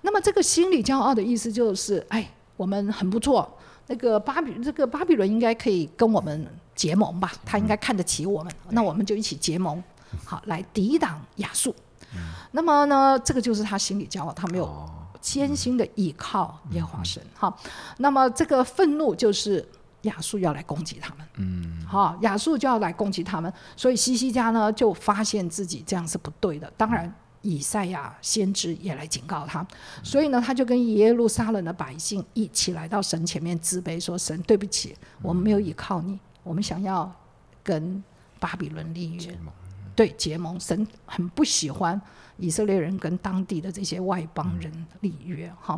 [0.02, 3.50] 那么这个心里骄傲的意思就是，哎，我们很不错，
[3.88, 6.46] 那个巴比这个巴比伦应该可以跟我们。
[6.76, 9.82] 结盟吧，他应该看得起我们，那我们就一起结盟，
[10.24, 11.74] 好来抵挡亚述。
[12.52, 17.22] 那么呢，这个就是他心里骄傲，他没有艰辛的依靠耶和华神。
[17.34, 17.58] 好，
[17.98, 19.68] 那么这个愤怒就是
[20.04, 21.28] 亚述要来攻击他们。
[21.36, 26.72] 嗯，好，亚述就要来攻击他们，所以西西家呢就发现自己这样是不对的。
[26.78, 29.66] 当然，以赛亚先知也来警告他，
[30.02, 37.14] 所以呢，他就跟耶路撒冷的百姓一起来到神前面自卑，说：“神，对不起，我们没有依靠你。”我们想要
[37.62, 38.02] 跟
[38.40, 39.38] 巴比伦立约，
[39.96, 42.00] 对结盟，神很不喜欢
[42.38, 45.52] 以色列人跟当地的这些外邦人立约。
[45.60, 45.78] 哈，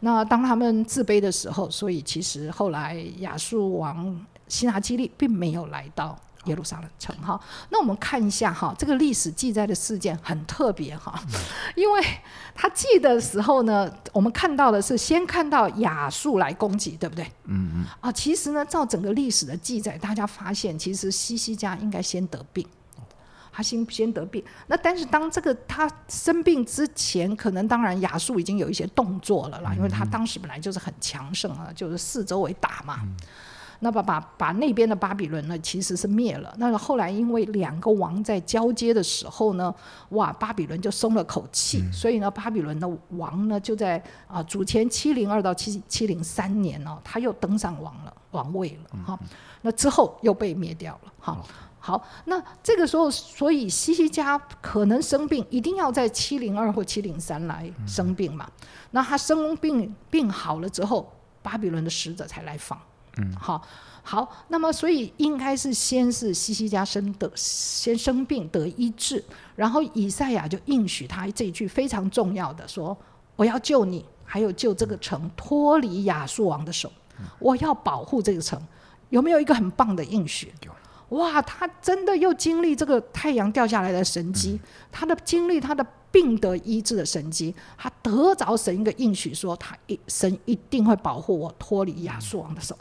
[0.00, 6.16] 那当他们自卑的时候，所以其实后来亚述王希拿基利并没有来到。
[6.44, 11.22] 耶路撒冷城哈，那我们看一下哈，这个历史记载的事件很特别哈，
[11.76, 12.02] 因为
[12.54, 17.24] 他记的时候呢，我们看到的是先看到亚述来攻击，对不对？
[17.44, 17.86] 嗯嗯。
[18.00, 22.66] 啊，其实呢，照整个历史的记载，大家发现其实西西家应该先得病，
[23.52, 24.42] 他先先得病。
[24.66, 33.00] 那但是当这个他生病之前，可能当然亚述已经有一些动作了啦，因为他当时本来就是很强盛啊，就是四周围打嘛。
[33.84, 36.54] 那把把把那边的巴比伦呢，其实是灭了。
[36.56, 39.74] 那后来因为两个王在交接的时候呢，
[40.10, 41.82] 哇，巴比伦就松了口气。
[41.92, 49.18] 所以呢，巴比伦的王呢，就在啊主前七零二到七七零三年哦，他又登上王了王位了哈。
[49.62, 51.36] 那之后又被灭掉了哈。
[51.80, 58.48] 好，那这个时候，所以西西家可能生病，一定要在七零二或七零三来生病嘛。
[58.92, 62.80] 那他生病病好了之后，巴比伦的使者才来访。
[63.18, 63.60] 嗯，好，
[64.02, 69.22] 好，那么所以应该是先是西西家生的先生病得医治，
[69.54, 72.96] 然后以赛亚就应许他这一句非常重要的说
[73.36, 76.90] ：“我要救你，还有救这个城脱离亚述王的手，
[77.38, 78.60] 我要保护这个城。”
[79.10, 80.50] 有没有一个很棒的应许？
[81.10, 84.58] 哇，他真的又经历这个太阳掉下来的神机，
[84.90, 92.74] 他的经历他的病得医治的神机，他得着神一个应许，说他一神一定会保护我脱离亚述王的手。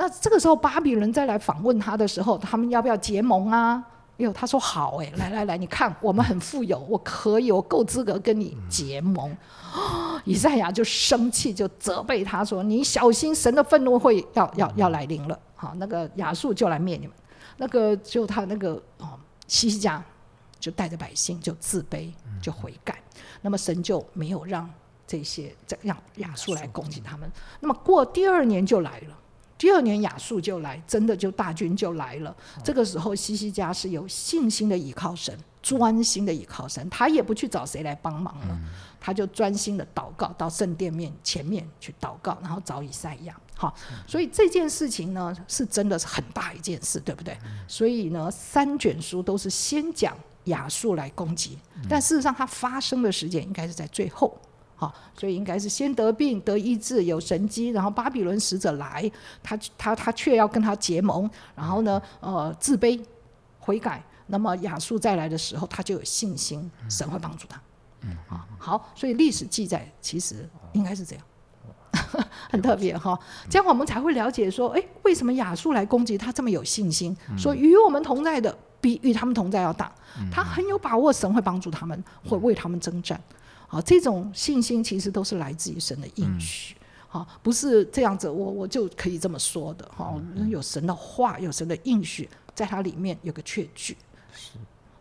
[0.00, 3.84] 那这个时候，巴比伦再来访问他的时候，他们要不要结盟啊？
[4.16, 9.36] 呦，他说好哎，来来来，你看我们很富有，我可以，我够资格跟你结盟。
[10.24, 17.14] 以赛亚就生气，就责备他说：“你小心，神的愤怒会要要要来临了。”好，那个亚述就来灭你们。
[17.58, 20.02] 那个就他那个哦，西西家
[20.58, 22.10] 就带着百姓就自卑，
[22.40, 22.98] 就悔改。
[23.42, 24.66] 那么神就没有让
[25.06, 27.30] 这些让亚述来攻击他们。
[27.60, 29.16] 那么过第二年就来了。
[29.60, 32.34] 第二年亚述就来，真的就大军就来了。
[32.64, 38.58] 这个时候西西家是有信心的倚靠神，专心的倚靠神，他也不去找谁来帮忙了，
[38.98, 43.38] 他就专心的祷告，到圣殿面前面去祷告，然后找以赛亚。
[43.54, 43.74] 好，
[44.06, 47.36] 所以这件事情呢，是真的是很大一件事，对不对？
[47.68, 54.34] 所以呢，三卷书都是先讲亚述来攻击，但事实上它发生的时间应该是在最后。
[54.80, 59.12] 好，所以应该是先得病得医治有神机，然后巴比伦使者来，
[59.42, 62.98] 他他他却要跟他结盟，然后呢，呃，自卑
[63.58, 67.60] 悔改，那么亚述再来的时候，他就有信心，神会帮助他。
[68.00, 68.16] 嗯。
[68.30, 71.24] 啊，好，所以历史记载其实应该是这样，
[72.50, 73.18] 很特别哈，
[73.50, 77.14] 这样我们才会了解说，哎，为什么亚述来攻击他这么有信心？
[77.36, 79.92] 说与我们同在的比与他们同在要大，
[80.32, 83.20] 他很有把握，神会帮助他们，会为他们征战。
[83.70, 86.74] 好，这种信心其实都是来自于神的应许，
[87.06, 93.96] 好，不是这样子，我我就可以这么说的，哈，有神的话，有神的应许，在它里面有个确据，
[94.32, 94.54] 是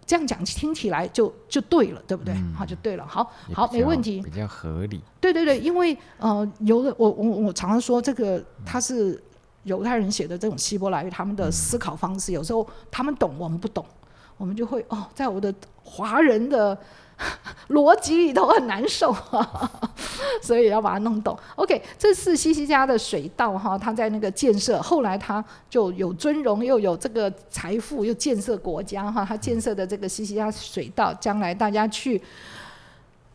[0.06, 2.36] 这样讲听起来就就对了，对不对？
[2.56, 5.02] 好，就对了，好，好，没问题，比较合理。
[5.20, 9.20] 对对对，因为呃，有的我我我常常说，这个他是
[9.64, 13.84] 犹太人写的这种希伯来语，他们的思考方式有时候他们懂，我们不懂。
[14.38, 15.54] 我们就会哦，在我的
[15.84, 16.78] 华人的
[17.70, 19.16] 逻辑里头很难受，
[20.42, 21.38] 所以要把它弄懂。
[21.56, 29.24] OK，这是西西家的水稻哈，他在那个建设，后来他就有尊荣，又有这个财富，又建设国家哈。
[29.24, 32.22] 他建设的这个西西家水稻，将来大家去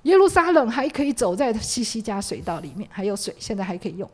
[0.03, 4.11] 耶路撒冷还可以走在西西家水稻里面，还有水，现在还可以用。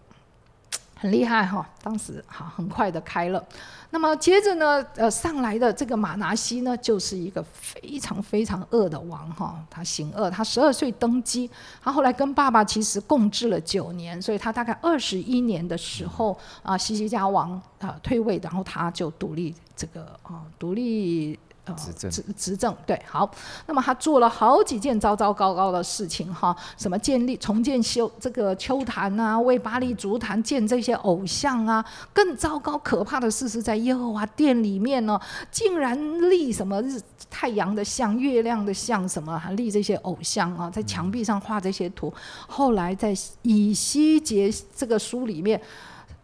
[1.00, 3.42] 很厉害哈，当时哈很快的开了。
[3.88, 11.50] 那么接着呢，呃，上来的这个马拿西呢，就是一个非常非常恶的王哈，他行恶，他十二岁登基，
[11.82, 21.38] 他后来跟爸爸其实共治了九年，所以他大概二十一年的时候啊，西西家王啊退位，然后他就独立这个啊独立。
[21.76, 22.10] 执政。
[22.10, 23.30] 执执政对好，
[23.66, 42.12] 那么他做了好几件糟糟糕糕的事情哈，什么建立重建修这个秋坛啊，为巴黎足坛建这些偶像啊，更糟糕可怕的事是在耶和华殿里面呢，竟然立什么日太阳的像、月亮的像什么，还立这些偶像啊，在墙壁上画这些图，
[42.46, 45.60] 后来在以西结这个书里面。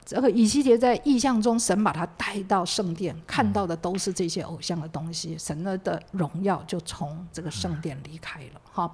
[0.06, 8.60] 这个以西结在意象中，神把他带到圣殿，看到的都是这些偶像的东西，神的的荣耀就从这个圣殿离开了。
[8.72, 8.88] 哈，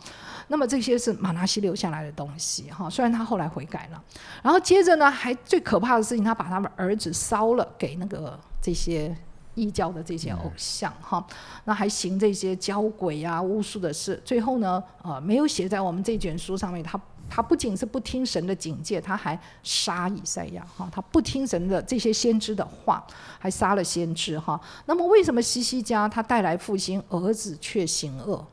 [0.48, 2.70] 那么这些是马拿西留下来的东西。
[2.70, 4.03] 哈，虽然他后来悔改了，
[4.42, 9.14] 然后接着呢，还最可怕的事情，他把他们儿子烧了，给那个这些
[9.55, 10.93] 异教的这些偶像。
[11.01, 11.25] 哈，
[11.65, 14.21] 那还行这些交鬼啊、巫术的事。
[14.25, 17.01] 最后呢，呃，没有写在我们这卷书上面，他。
[17.35, 23.03] 他不仅是不听神的警戒，他还杀以赛亚哈，他不听神的这些先知的话，
[23.38, 24.61] 还杀了先知哈。
[24.85, 28.45] 那么为什么西西家他带来复兴，儿子却行恶？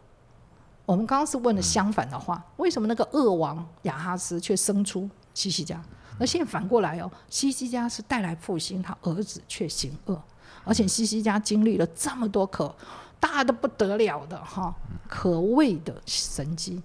[0.85, 5.83] 我们刚刚是问了相反的话，为什么那个恶王亚哈斯却生出西西家？
[6.17, 10.21] 那现在反过来哦，西西家是带来复兴，他儿子却行恶，
[10.69, 12.73] 而且西西家经历了这么多可
[13.19, 14.73] 大的不得了的哈，
[15.07, 16.81] 可畏的神迹，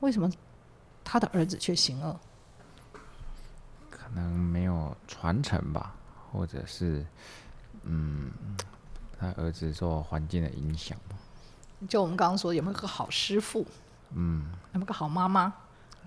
[0.00, 0.30] 为什么？
[1.04, 2.18] 他的儿子却行恶，
[3.90, 5.94] 可能没有传承吧，
[6.30, 7.04] 或者是，
[7.82, 8.30] 嗯，
[9.18, 11.16] 他儿子受环境的影响吧。
[11.88, 13.66] 就我们刚刚说，有没有个好师傅？
[14.14, 15.52] 嗯，有没有个好妈妈？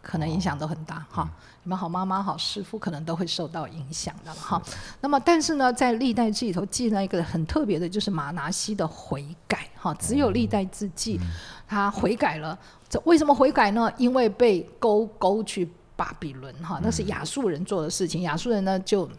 [0.03, 1.27] 可能影响都很大哈。
[1.63, 4.61] 你们好妈妈、好师傅，可能都会受到影响的哈。
[4.99, 9.93] 那么，但是呢，在历代志里头记了一个很特别的，就是马拿西的悔改哈。
[9.93, 11.17] 只有历代志记
[11.65, 12.59] 他悔改了。
[12.89, 13.89] 这为什么悔改呢？
[13.97, 18.23] 因为被勾勾去巴比伦哈，那是亚述人做的事情。
[18.23, 19.09] 亚述人呢就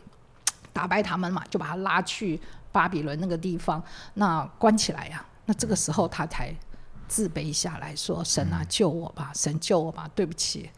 [0.71, 2.39] 打败他们嘛，就把他拉去
[2.71, 5.25] 巴比伦那个地方，那关起来呀。
[5.47, 6.55] 那这个时候他才。
[7.09, 9.31] 自卑下来说：“神啊，救我吧！
[9.35, 10.11] 神救我吧！
[10.15, 10.71] 对不起，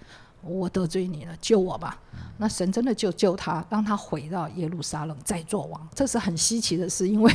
[0.43, 1.99] 我得罪你了，救我吧！”
[2.39, 5.89] 那神真的就救他，让他回到耶路撒冷再做王。
[5.95, 7.35] 这是很稀奇的事，因为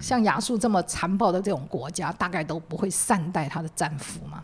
[0.00, 4.42] 像亚述这么残暴的这种国家，大概都不会善待他的战俘嘛。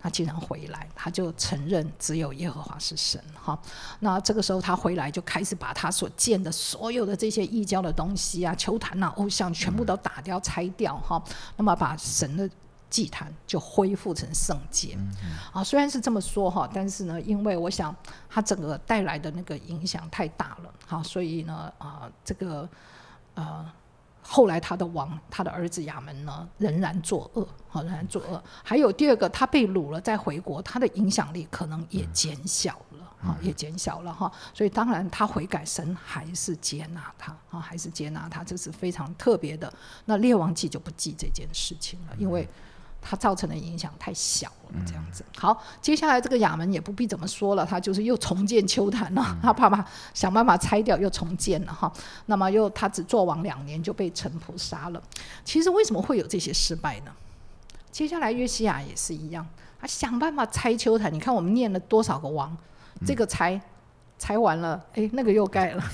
[0.00, 3.20] 他竟然回来，他就承认只有耶和华是神。
[3.34, 3.58] 哈，
[4.00, 10.96] 那这个时候他回来，就开始把他所建的所有的这些异教的东西啊、球坛啊、偶像全部都打掉、拆掉。
[10.98, 11.22] 哈，
[11.56, 12.48] 那么把神的。
[12.92, 14.98] 祭坛就恢复成圣洁
[15.50, 17.96] 啊，虽然是这么说哈，但是呢，因为我想
[18.28, 22.68] 他整个带来的那个影响太大了，好，所以呢，啊，这个
[23.32, 23.64] 呃，
[24.20, 28.44] 后来他的王，他的儿子亚门呢，仍然作恶，好，仍然作恶。
[28.62, 34.30] 还有第二个，他被掳了再回国，他的影响力可能也减小了，哈，也减小了哈。
[34.52, 39.72] 所以当然他悔改，神还是接纳他，啊，还是接纳他，这是非常特别的。
[40.04, 42.46] 那列王记就不记这件事情了，因为。
[43.02, 45.24] 它造成的影响太小了，这样子。
[45.36, 49.84] 好，接下来这个亚门也不必怎么说了，他就是又重建秋坛了，他怕把
[50.14, 51.92] 想办法拆掉，又重建了哈。
[52.26, 55.02] 那么又他只做王两年就被陈仆杀了。
[55.44, 57.12] 其实为什么会有这些失败呢？
[57.90, 59.44] 接下来约西亚也是一样，
[59.80, 61.12] 他想办法拆秋坛。
[61.12, 62.56] 你看我们念了多少个王，
[63.04, 63.60] 这个拆
[64.16, 65.84] 拆完了，哎，那个又盖了。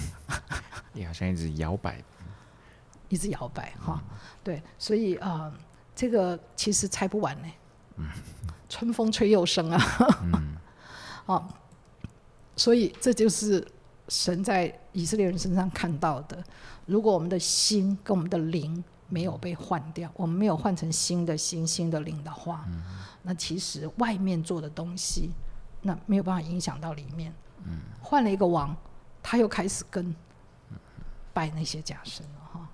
[0.93, 2.05] 你好像一直摇摆，
[3.09, 4.01] 一直摇摆哈。
[4.45, 5.51] 对，所以啊。
[5.99, 7.49] 这个其实拆不完呢，
[8.69, 9.83] 春风吹又生啊，
[11.27, 11.49] 啊，
[12.55, 13.67] 所以这就是
[14.07, 16.41] 神在以色列人身上看到的。
[16.87, 22.65] 如果我们的心跟我们的灵没有被换掉，我们没有换成新的心、新的灵的话，
[23.23, 25.33] 那其实外面做的东西，
[25.83, 27.35] 那没有办法影响到里面。
[28.01, 28.73] 换了一个王，
[29.21, 30.15] 他又开始跟
[31.33, 32.25] 拜那些假神。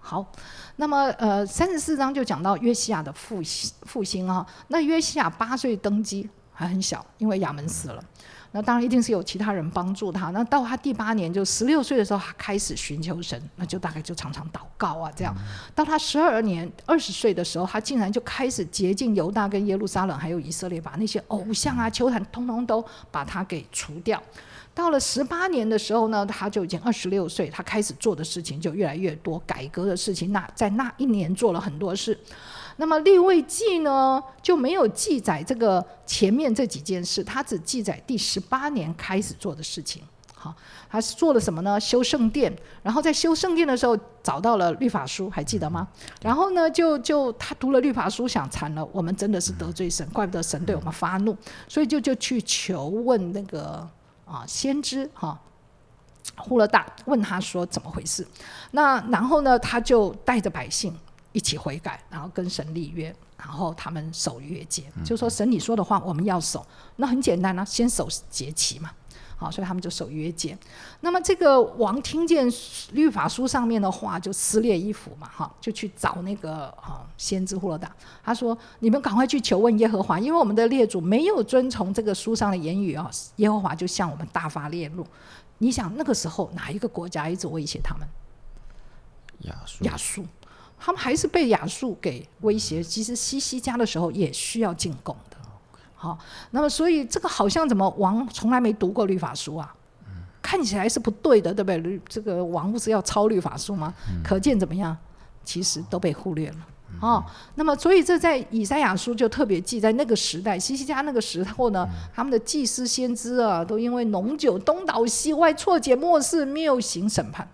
[0.00, 0.24] 好，
[0.76, 4.46] 那么呃，三十四章就讲到约西亚的复兴复兴啊。
[4.68, 8.02] 那约西亚八岁登基，还很小，因为亚门死了。
[8.52, 10.30] 那当然一定是有其他人帮助他。
[10.30, 15.34] 那到他第八年，就十六岁的时候，他开始寻求神，那就大概就常常祷告啊，这样。
[15.74, 24.22] 到他十二年二十岁的时候，他竟然就开始洁净犹大跟耶路撒冷，还有以色列，把那些偶像啊、球坛通通都把他给除掉。
[24.74, 30.32] 到了十八年的时候呢，他就已经二十六岁，他开始做的事情就越来越多，改革的事情。
[30.32, 32.18] 那在那一年做了很多事。
[32.76, 40.02] 那么立位记呢就没有记载这个前面这几件事，他只记载第十八年开始做的事情。
[40.34, 40.52] 好，
[40.90, 41.78] 他是做了什么呢？
[41.78, 42.52] 修圣殿，
[42.82, 45.86] 然后在修圣殿的时候找到了律法书，还记得吗？
[46.20, 51.36] 然后呢，就就他读了律法书，想惨了，我们真的是得罪神，怪不得神对我们发怒，
[51.68, 53.88] 所以就就去求问那个。
[54.24, 55.38] 啊，先知哈，
[56.36, 58.26] 呼了大问他说怎么回事？
[58.70, 60.96] 那然后呢，他就带着百姓
[61.32, 66.66] 一起悔改，然后跟神立约，然后他们守约节，就说神你说的话我们要守。
[66.96, 68.90] 那很简单啊，先守节期嘛。
[69.44, 70.56] 好，所以他们就守约节。
[71.00, 72.50] 那么这个王听见
[72.92, 77.94] 律法书上面的话，就撕裂衣服嘛，哈，就去找那个啊先知呼罗达。
[78.24, 85.06] 他说：“你们赶快去求问耶和华，因为我们的列祖没有遵从这个书上的言语啊，耶和华就向我们大发烈怒。”
[85.58, 88.08] 你想那个时候哪一个国家一直威胁他们？
[89.42, 89.84] 亚述。
[89.84, 90.24] 亚述，
[90.78, 92.82] 他们还是被亚述给威胁。
[92.82, 95.33] 其实西西家的时候也需要进贡的。
[96.04, 96.18] 好，
[96.50, 99.74] 那么所以这个好像怎么王从来没读过律法书啊？
[100.42, 101.98] 看起来是不对的，对不对？
[102.06, 103.94] 这个王不是要抄律法书吗？
[104.22, 104.94] 可见怎么样？
[105.42, 106.56] 其实都被忽略了。
[107.00, 107.24] 哦，
[107.54, 117.48] 那么所以这在以赛亚书就特别记，在那个时代，西西家那个时候呢，他们的祭司先知啊，都因为浓酒东倒西歪、错解末世，没有行审判。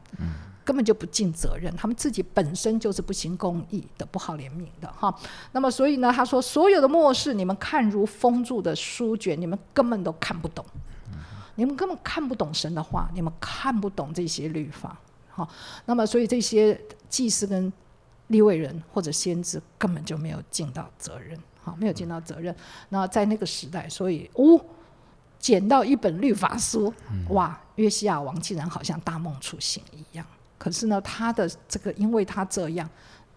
[0.70, 5.12] 根本就不尽责任，他们自己本身就是不行公义的、不好怜悯的哈。
[5.50, 10.64] 那么，所以呢，他说所有的末世，你们看如封住的书卷，你们根本都看不懂，
[11.56, 14.96] 你们根本看不懂神的话，你们看不懂这些律法。
[15.28, 15.48] 好，
[15.86, 17.72] 那么所以这些祭司跟
[18.28, 22.54] 立位人或者先知根本就没有尽到责任，好，没有尽到责任。
[22.90, 24.64] 那在那个时代，所以哦，
[25.40, 26.94] 捡到一本律法书，
[27.30, 30.24] 哇，约西亚王竟然好像大梦初醒一样。
[30.60, 32.86] 可是呢，他的这个，因为他这样，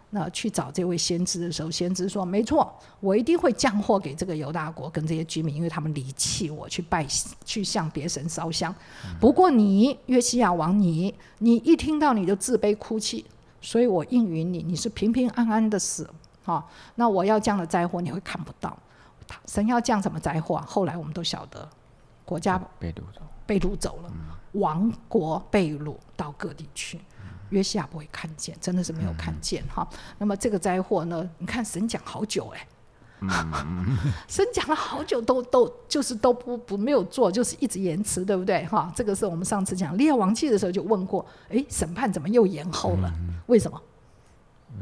[0.10, 2.70] 那去找这位先知的时候，先知说：“没错，
[3.00, 7.08] 我一定会降祸给这个犹大国跟这些居民，因为他们离弃我，去拜
[7.46, 8.76] 去向别神烧香。
[9.22, 13.26] 不过你约西亚王，你你一听到你就自卑哭泣，
[13.62, 16.06] 所以我应允你，你是平平安安的死。
[16.44, 18.78] 哈，那我要降的灾祸你会看不到，
[19.46, 20.62] 神要降什么灾祸？
[20.68, 21.66] 后来我们都晓得，
[22.26, 24.12] 国家被掳走，被掳走了，
[24.52, 27.00] 王国被掳到各地去。”
[27.50, 29.88] 约西亚不会看见，真的是没有看见哈。
[30.18, 31.30] 那么这个灾祸呢？
[31.38, 32.68] 你看神讲好久哎，
[34.28, 38.92] 神讲了好久都都就是都不不没有做，就是一直延迟，对不对哈？
[38.96, 43.14] 这个是我们上次讲列王记的时候就问过，哎，审判怎么又延后了？
[43.48, 43.82] 为什么？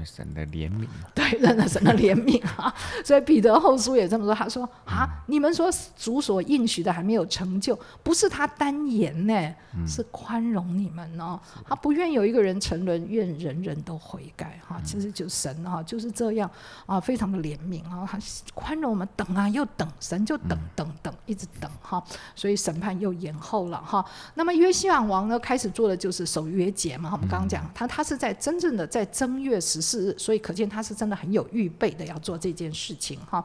[0.04, 2.74] 神的怜悯，对，真的神的怜悯啊！
[3.06, 9.54] 所以彼得后书也这么说，他说啊，你们说主所应许的还没有成就，不是他单言呢，
[9.88, 14.82] 是宽容你们哦，他不愿有一个人沉沦，愿人人都悔改哈。
[14.84, 16.50] 其实就神哈就是这样
[16.86, 18.18] 啊，非常的怜悯啊，他
[18.54, 22.04] 宽容我们等啊又等，神就等等等一直等哈，
[22.36, 24.04] 所以审判又延后了哈。
[24.36, 33.44] 那么约西亚王呢，开始做的就是守约节嘛，我们刚刚讲他他是在真正的在正月是，所以可见他是真的很有预备的要做这件事情哈。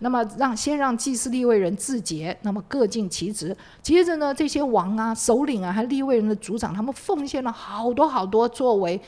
[0.00, 3.56] 那么让先让祭司立位人自洁，那么各尽其职。
[3.82, 9.00] 接着呢，这些王啊、首领啊，还立位人的族长，他们奉献了好多好多作为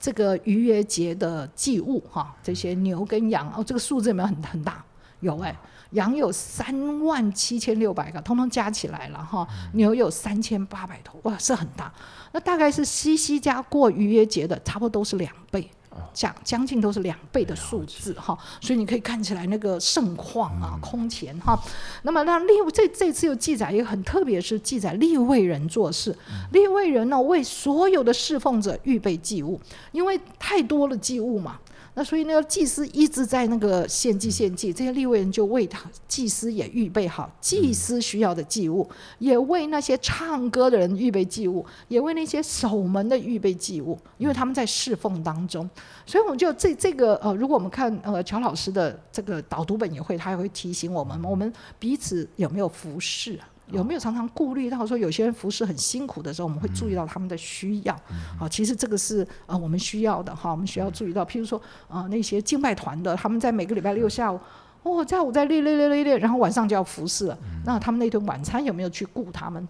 [0.00, 2.34] 这个逾越节的祭物哈。
[2.42, 4.84] 这些牛跟羊哦，这个数字有没有很很大？
[5.20, 5.56] 有哎，
[5.92, 9.46] 羊有三万七千六百个，通通加起来了哈。
[9.72, 11.90] 牛有三千八百头，哇，是很大。
[12.32, 15.70] 那大概是西西家过逾越节的，差不多都是两倍。
[16.12, 21.58] 将将近都是两倍的数字哈，所以你可以看起来那个盛况啊，空前哈。
[22.02, 26.16] 那么那立这这次又记载一个很特别，是记载立位人做事，
[26.52, 29.60] 立位人呢为所有的侍奉者预备祭物，
[29.92, 31.58] 因为太多了祭物嘛。
[31.96, 38.88] 那所以那个祭司一直在那个献祭献祭，这些立位人就为他祭司也预备好祭司需要的祭物，
[39.20, 45.70] 也为那些唱歌的人预备祭物，也为那些守门的预备祭物，因为他们在侍奉当中。
[46.04, 53.48] 所以我们就这这个呃，如果我们看呃乔老师的这个导读本也会，他也会提醒我们，我们彼此有没有服侍啊？
[53.68, 57.98] 有没有常常顾虑到说有些人服侍很辛苦的时候，我们会注意到他们的需要？
[58.38, 64.38] 好，其实这个是呃我们需要的哈，我们需要注意到，譬如说呃那些敬拜团的，他们在每个礼拜六下午
[64.82, 67.38] 哦，下午在列列列列列，然后晚上就要服侍了。
[67.64, 69.66] 那他们那顿晚餐有没有去顾他们？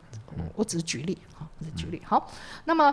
[0.56, 2.02] 我只是举例，哈，只是举例。
[2.04, 2.28] 好，
[2.64, 2.92] 那么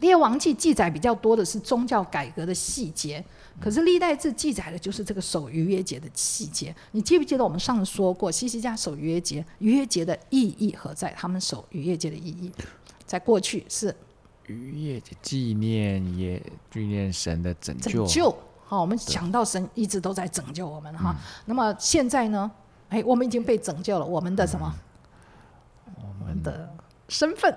[0.00, 3.24] 列王记记载比较多的是宗教改革的细节，
[3.60, 6.74] 可是历代志记载的就是这个守逾越节的细节。
[6.90, 11.12] 你记不记得我们上次说过，西西家守逾越节，逾越节的意义何在？
[11.16, 12.50] 他们守逾越节的意义，
[13.06, 13.94] 在过去是
[14.46, 17.90] 逾越节纪念也纪念神的拯救。
[17.90, 21.14] 拯救，好，我们想到神一直都在拯救我们哈。
[21.44, 22.50] 那么现在呢？
[22.88, 24.74] 哎，我们已经被拯救了，我们的什么？
[25.96, 26.68] 我们的
[27.12, 27.54] 身份，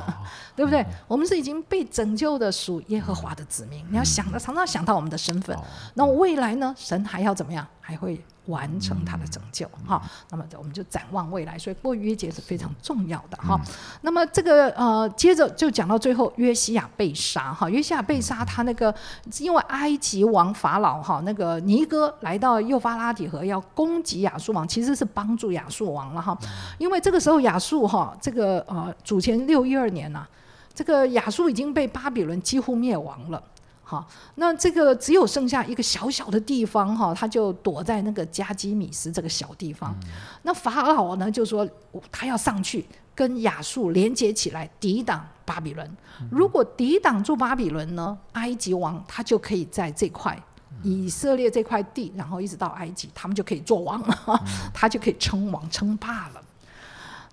[0.56, 0.84] 对不对？
[1.06, 3.84] 我们是已经被拯救的属耶和华的子民。
[3.90, 5.56] 你要想的，常常想到我们的身份。
[5.94, 6.74] 那未来呢？
[6.76, 7.66] 神还要怎么样？
[7.80, 8.24] 还会？
[8.46, 13.58] 完成他的拯救，哈，那么我们就展望未来，所以过约节是非常重要的，哈。
[14.02, 18.94] 那么这个呃，接着就讲到最后，约西亚被杀，哈，约西亚被杀，他那个
[19.38, 26.36] 因为埃及王法老哈，那个尼哥来到幼发拉底河要攻击亚述王，其实是帮助亚述王了哈，
[26.78, 30.26] 因为这个时候亚述哈，这个呃主前六一二年呐，
[30.74, 33.42] 这个亚述已经被巴比伦几乎灭亡了。
[33.86, 39.94] 好，那这个只有剩下一个小小的地方哈，他就躲在那个加基米斯这个小地方。
[40.42, 41.68] 那法老呢就说
[42.10, 45.96] 他要上去跟亚述连接起来，抵挡巴比伦。
[46.30, 50.42] 如果抵挡住巴比伦呢，埃及王他就可以在这块
[50.82, 56.42] 以色列这块地，然后一直到埃及，他们就可以做王了， 他就可以称王称霸了。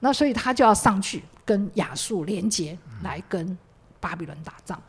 [0.01, 3.57] 那所以他就要上去跟亚述连接，来跟
[4.01, 4.81] 巴比伦打仗。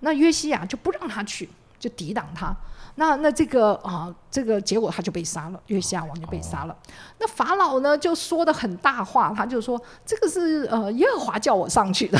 [0.00, 2.54] 那约西亚就不让他去，就抵挡他。
[2.96, 6.76] 那那这个啊，这个结果他就被杀了，约西亚王就被杀了。
[7.18, 12.18] 那法老呢就说的很大话，他就说这个是呃耶和华叫我上去的，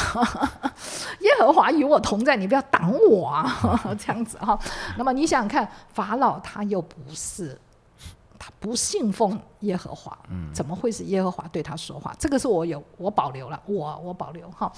[1.20, 3.52] 耶和华与我同在，你不要挡我啊，
[3.98, 4.56] 这样子哈。
[4.96, 7.58] 那么你想想看，法老他又不是。
[8.60, 10.18] 不信奉耶和华，
[10.52, 12.14] 怎么会是耶和华对他说话？
[12.18, 14.70] 这个是我有我保留了，我我保留哈。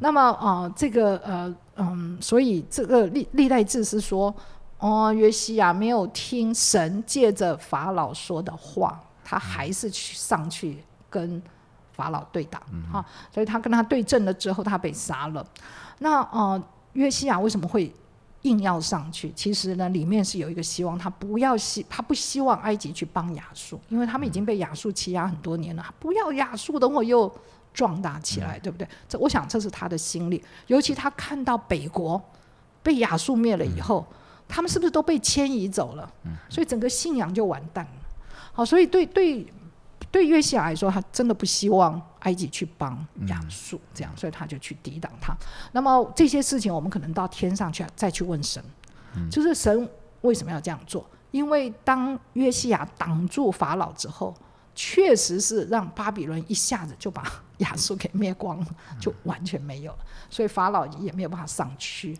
[0.00, 4.34] 那么啊，这个呃嗯，所以这个历历代志是说，
[4.78, 11.42] 哦，约西亚没有听神借着法老说的话，他还是去上去跟
[11.92, 12.60] 法老对打
[12.92, 15.46] 哈，所以他跟他对阵了之后，他被杀了。
[16.00, 16.62] 那啊，
[16.92, 17.94] 约西亚为什么会？
[18.44, 27.30] 硬要上去，其实呢，里面是有一个希望，他不要希，他不希望埃及去帮亚述，因为他们已经被亚述欺压很多年了，不要亚述等会又
[27.74, 28.88] 壮大起来，对不对？
[29.08, 32.22] 这我想这是他的心理，尤其他看到北国
[32.82, 34.06] 被亚述灭了以后，
[34.48, 36.10] 他们是不是都被迁移走了？
[36.48, 38.26] 所以整个信仰就完蛋了。
[38.52, 39.46] 好，所以对对。
[40.10, 42.94] 对约西亚来说，他真的不希望埃及去帮
[43.28, 45.34] 亚述，这样，所以他就去抵挡他。
[45.72, 48.62] 那么这些事情，我们可能到天上去再去问神，
[49.30, 49.88] 就是神
[50.20, 51.08] 为什么要这样做？
[51.30, 54.34] 因为当约西亚挡住法老之后，
[54.74, 57.24] 确实是让巴比伦一下子就把
[57.58, 58.66] 亚述给灭光了，
[59.00, 59.98] 就完全没有了，
[60.28, 62.18] 所以法老也没有办法上去。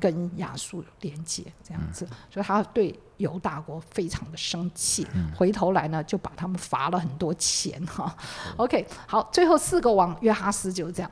[0.00, 8.14] 跟亚述连接这样子，所以他对犹大国非常的生气，回头来呢就把他们罚了很多钱哈。
[8.56, 11.10] OK，好，最后四个王约哈斯就是这样。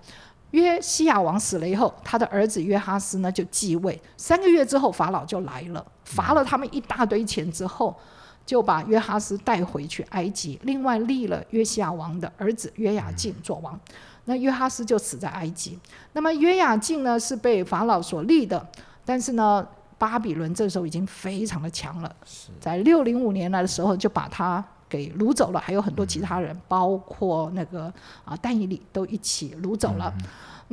[0.50, 3.98] 约西亚王死了以后，他的儿子约哈斯呢就继位。
[4.16, 7.96] 三个月之后，法老就来了，罚了他们一大堆钱之后，
[8.44, 13.78] 就把约哈斯带回去埃及，另外立了约西亚王的儿子约雅敬做王。
[14.24, 15.78] 那约哈斯就死在埃及。
[16.14, 18.68] 那么约雅敬呢是被法老所立的，
[19.04, 19.64] 但是呢
[20.00, 22.16] 巴比伦这时候已经非常的强了，
[22.58, 27.92] 在六零五年来的时候就把他给掳走了，还有很多其他人，包括那个
[28.24, 30.10] 啊但以理都一起掳走了。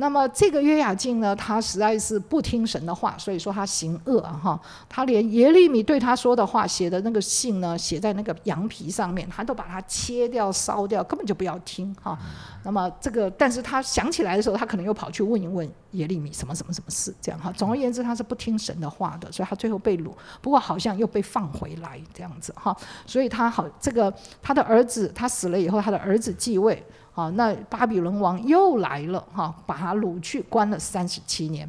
[0.00, 4.58] 那么这个约雅敬呢，他实在是不听神的话，所以说他行恶哈。
[4.88, 12.16] 他连耶利米对他说的话写的那个信呢，写在那个羊皮上面，他都把它切掉烧掉，根本就不要听哈。
[12.62, 17.50] 那么这个，但是他想起来的时候，他可能又跑去问一问耶利米什么什么什么事，这样哈。
[17.50, 22.76] 总而言之，他是不听神的话的，所以他最后被掳，不过好像又被放回来这样子哈。
[23.04, 26.80] 所以他好，这个他的儿子他死了以后，他的儿子继位。
[27.18, 31.68] 好，那巴比伦王又来了，哈，把他掳去关了三十七年，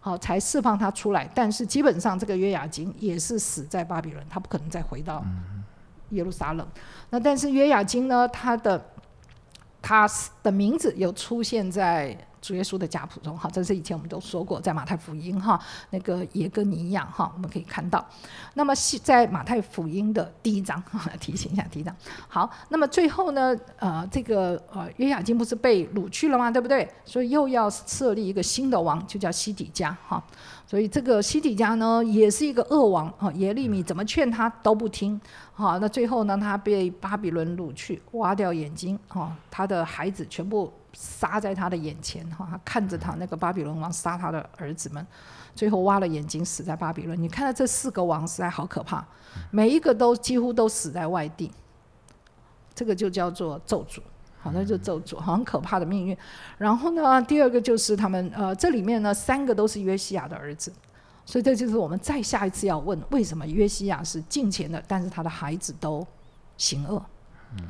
[0.00, 1.30] 好，才释放他出来。
[1.32, 5.24] 但是基本上这个约雅金也是死在巴比伦，他不可能再回到
[6.10, 6.66] 耶路撒冷。
[7.10, 8.84] 那但是约雅金呢，他的
[9.80, 10.10] 他
[10.42, 12.18] 的名字有出现在。
[12.40, 15.60] 主耶稣的家谱中，哈，这是以前我们都说过，在马太福音哈，
[15.90, 18.04] 那个耶哥尼亚哈，我们可以看到。
[18.54, 20.82] 那么在马太福音的第一章，
[21.20, 21.94] 提醒一下第一章。
[22.28, 26.50] 好，那么最后呢，呃，这个呃约雅金不是被掳去了吗？
[26.50, 26.88] 对不对？
[27.04, 30.22] 所以又要设立一个新的王，就叫西底家哈。
[30.66, 33.32] 所以这个西底家呢，也是一个恶王啊。
[33.32, 35.18] 耶利米怎么劝他都不听，
[35.52, 45.06] 好，那最后呢，他被巴比伦掳去，挖掉眼睛，哈，他的孩子全部杀在他的眼前，哈，他看着他那个巴比伦王杀他的儿子们，
[45.54, 47.20] 最后挖了眼睛，死在巴比伦。
[47.20, 49.06] 你看到这四个王实在好可怕，
[49.50, 51.52] 每一个都几乎都死在外地，
[52.74, 54.00] 这个就叫做咒诅。
[54.40, 56.16] 好，那就咒诅，很可怕的命运。
[56.56, 60.72] 然后呢，第二个就是他们，呃，这里面呢，三个都是约西亚的儿子，
[61.26, 66.06] 所以这就是我们再下一次要问，为什么约西亚是敬虔的，但是他的孩子都
[66.56, 67.04] 行恶？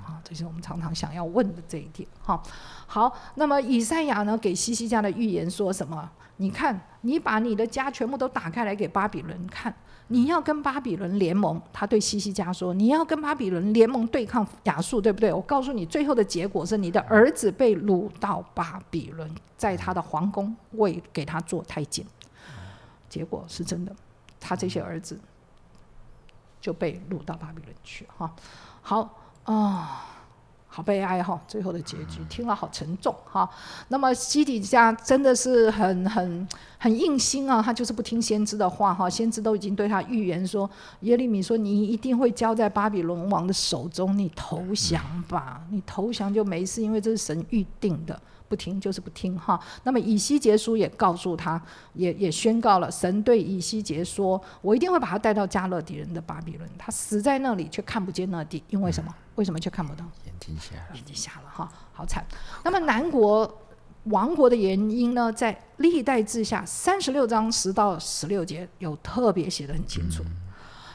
[0.04, 2.08] 啊，这是我们常常想要问的这一点。
[2.22, 2.42] 哈，
[2.86, 6.10] 好，那么以赛亚呢，给西西家的预言说什么？
[6.36, 9.74] 你看，你把你的家全部都打开来给巴比伦看。
[10.10, 22.06] 你要跟巴比伦联盟，他对西西家说：“你要跟巴比伦联盟对抗亚述，对不对？”我告诉你，最后的结果是你的儿子被掳到巴比伦，在他的皇宫为给他做太监。
[23.10, 23.94] 结果是真的，
[24.40, 25.20] 他这些儿子
[26.58, 28.06] 就被掳到巴比伦去。
[28.16, 28.34] 哈，
[28.80, 29.17] 好
[29.52, 30.04] 啊。
[30.70, 33.48] 好悲哀哈，最后的结局听了好沉重哈。
[33.88, 36.46] 那么西底家真的是很很
[36.78, 39.10] 很硬心啊，他就是不听先知的话哈。
[39.10, 40.70] 先知都已经对他预言说，
[41.00, 48.20] 耶利米说你一定会交在巴比伦王的手中，你投降吧，你投降就没事，因为这是神预定的。
[48.48, 49.60] 不听就是不听哈。
[49.84, 51.60] 那么以西结书也告诉他，
[51.94, 56.68] 也也宣告了，神对以西结说：“我一定会把他带到加勒底人的巴比伦。
[56.78, 59.14] 他死在那里，却看不见那地，因为什么？
[59.34, 60.04] 为什么却看不到？
[60.24, 62.24] 眼睛瞎了，眼睛瞎了哈，好惨。
[62.64, 63.60] 那么南国
[64.04, 70.24] 亡国的原因呢，在历代志下三十六章十到十六节有特别写的很清楚。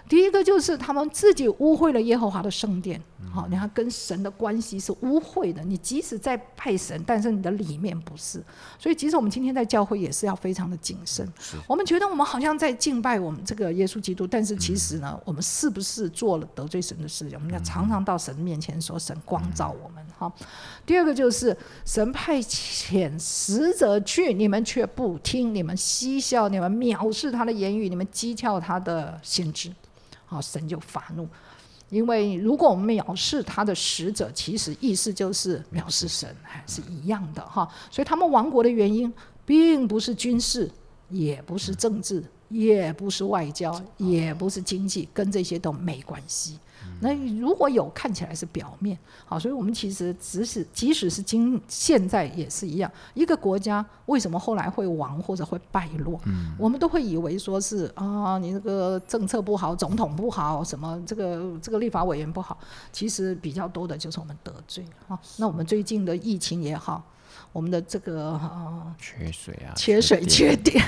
[0.10, 3.02] 第一个就是他们自己污秽了耶和华的圣殿，
[3.32, 5.64] 好，你看跟神的关系是污秽的。
[5.64, 8.44] 你即使在拜神，但是你的里面不是。
[8.78, 11.28] 所以，即使我们今天在教会，也是要非常的谨慎。
[11.68, 17.38] 我们觉得我们好像在敬拜我们这个耶稣基督，但是其实呢，我们是不是做了得罪神的事情？
[17.38, 20.32] 我们要常常到神面前说：“神光照我们。”哈。
[20.86, 21.56] 第二个就是
[21.86, 29.72] 神派遣使者去，你们却不听，你们嬉笑，你们藐视他的言语，你们讥诮他的先知。
[30.26, 31.28] 好，神就发怒，
[31.94, 37.70] 因为如果我们藐视他的使者，其实意思就是藐视神，还是一样的哈。
[37.92, 39.14] 所以他们亡国的原因，
[39.46, 40.68] 并不是军事，
[41.10, 46.58] 也不是政治，也不是外交，也不是经济，跟这些都没关系。
[47.02, 56.20] 那如果有看起来是表面，好，所以我们其实即使即使是今现在也是一样，一个国家为什么后来会亡或者会败落，
[56.58, 62.58] 我们都会以为说是啊，你这个政策不好，总统不好，什么这个这个立法委员不好，
[62.92, 65.20] 其实比较多的就是我们得罪啊。
[65.38, 67.04] 那我们最近的疫情也好。
[67.54, 70.84] 我们的这个啊，缺水啊，缺水缺电，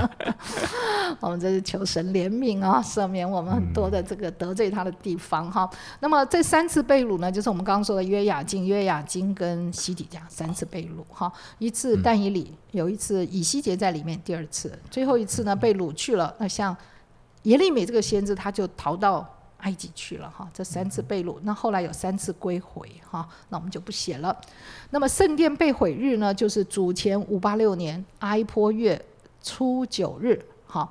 [1.20, 5.68] 我们这是求神怜悯啊，赦免我们很多的这个得罪他的地方哈。
[6.00, 11.32] 那么这三次被掳呢，就是我们刚刚说的约雅敬、约雅金跟西底家三次被掳哈。
[11.58, 16.34] 一次但以里，有一次以西结在里面，第二次，最后一次呢被掳去了。
[16.38, 16.76] 那像
[17.44, 19.26] 耶利米这个先知，他就逃到。
[19.60, 24.34] 埃及去了哈，这三次被掳，那后来有三次归回哈，那我们就不写了。
[24.90, 29.04] 那么圣殿被毁日呢，就是主前五八六年埃坡月
[29.42, 30.90] 初九日哈。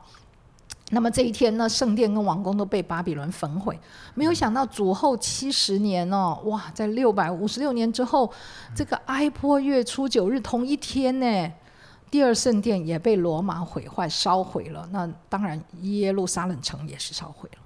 [0.91, 3.80] 那么这一天呢，圣殿跟王宫都被巴比伦焚毁。
[4.15, 8.32] 没有想到主后七十年哦，哇，在六百五十六年之后，
[8.76, 11.51] 这个埃坡月初九日同一天呢，
[12.09, 14.89] 第二圣殿也被罗马毁坏烧毁了。
[14.91, 17.59] 那当然耶路撒冷城也是烧毁了。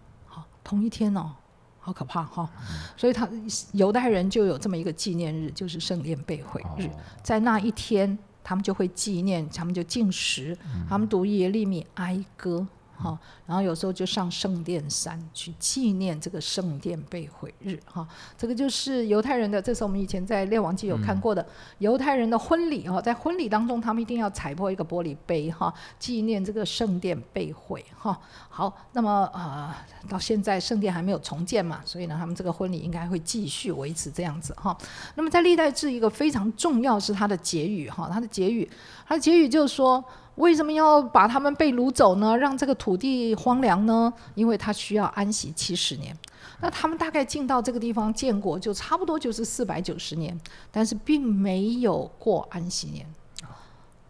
[0.64, 1.32] 同一天哦，
[1.80, 2.49] 好可怕哈！
[2.95, 3.28] 所以他
[3.74, 6.89] 犹太人就有这么一个纪念日，就是圣殿被毁日，
[7.22, 10.57] 在那一天，他们就会纪念，他们就进食，
[10.88, 12.66] 他们读耶利米哀歌。
[13.04, 21.45] 哈，然后有时候就上圣殿山去纪念这个圣殿被毁日，哈，这个就是犹太人的，这是我们以前在列王记有看过的
[21.80, 28.18] 犹太人的婚礼哈，在婚礼当中，他们一定要踩破一个玻璃杯，哈，纪念这个圣殿被毁，哈。
[28.47, 29.74] 好，那么呃，
[30.08, 34.78] 到现在圣殿还没有重建嘛，所以呢，他们这个婚礼应该会继续维持这样子，哈。
[35.16, 38.70] 那么在历代志一个非常重要是它的结语，哈，它的结语，
[39.08, 40.04] 它的结语就是说。
[40.36, 42.36] 为什么要把他们被掳走呢？
[42.38, 44.12] 让这个土地荒凉呢？
[44.36, 46.16] 因为他需要安息七十年。
[46.60, 50.40] 那他们大概进到这个地方建国，就差不多就是四百九十年，
[50.72, 53.06] 但是并没有过安息年。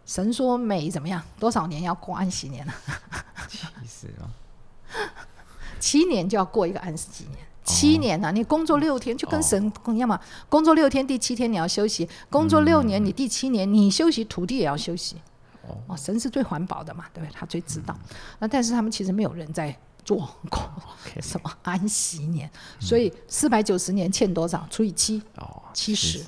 [0.06, 2.72] 神说每怎么样多少年要过安息年呢？
[3.48, 4.28] 七十哦，
[5.80, 7.38] 七年就要过一个安息年。
[7.64, 8.30] 七年呢？
[8.30, 10.20] 你工作六天就跟神一样嘛？
[10.48, 15.16] 工作六天，第七天你要休息；工作六年，你第七年你休息，土地也要休息。
[15.86, 17.34] 哦，神是最环保的嘛，对不对？
[17.34, 17.96] 他最知道。
[18.38, 20.18] 那但是他们其实没有人在做
[20.50, 20.62] 过
[21.22, 24.66] 什么安息年，所以四百九十年欠多少？
[24.70, 26.24] 除以七，哦，七十，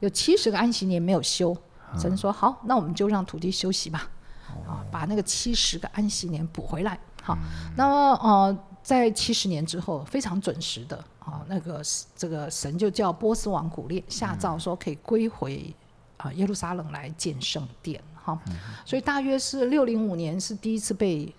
[0.00, 1.56] 有七十个安息年没有休。
[1.98, 4.08] 神说好，那我们就让土地休息吧，
[4.64, 6.96] 啊，把那个七十个安息年补回来。
[7.20, 7.36] 好，
[7.76, 11.82] 那么呃，在七十年之后，非常准时的啊，那个
[12.14, 15.74] 这个神就叫波斯王古列下诏说可以归回
[16.16, 18.00] 啊耶路撒冷来建圣殿。
[18.34, 18.42] 哈，
[18.84, 21.34] 所以大约是六零五年是第一次被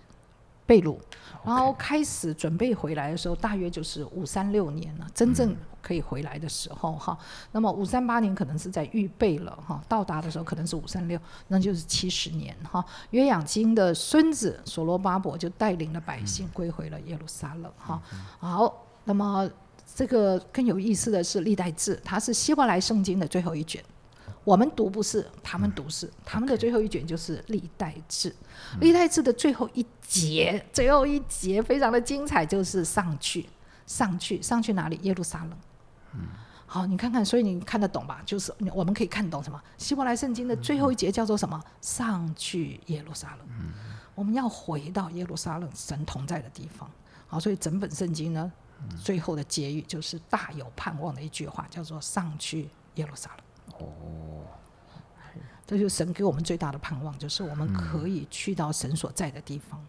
[0.64, 0.96] 被掳，
[1.44, 7.18] 然后开始准备回来的时候，大约就是五三六年了，真正可以回来的时候哈。
[7.50, 11.18] 那么五三八年可能是在预备了哈，到达的时候可能是五三六，
[11.48, 12.84] 那就是七十年哈。
[13.10, 18.00] 约雅金的孙子所罗巴伯就带领了百姓归回了耶路撒冷哈。
[18.38, 19.50] 好，那么
[19.94, 23.82] 这个更有意思的是历代志，它是希伯来圣经的最后一卷。
[24.44, 28.34] 我们读不是，他们读是，他们的最后一卷就是历代志。
[28.80, 33.48] 历代志的最后一节，最后一节非常的精彩，就是上去，
[33.86, 34.98] 上去，上去哪里？
[35.02, 35.56] 耶路撒冷。
[36.66, 38.20] 好，你看看，所以你看得懂吧？
[38.26, 39.62] 就是我们可以看懂什么？
[39.78, 41.62] 希伯来圣经的最后一节叫做什么？
[41.80, 43.46] 上去耶路撒冷。
[44.14, 46.90] 我们要回到耶路撒冷神同在的地方。
[47.26, 48.50] 好，所以整本圣经呢，
[49.02, 53.38] 最后的结语就是大有盼望的一句话，叫做上去耶路撒冷。
[53.82, 54.46] 哦，
[55.66, 59.84] 这就是神给我们最大的盼望，就是我们可以去到神所在的地方，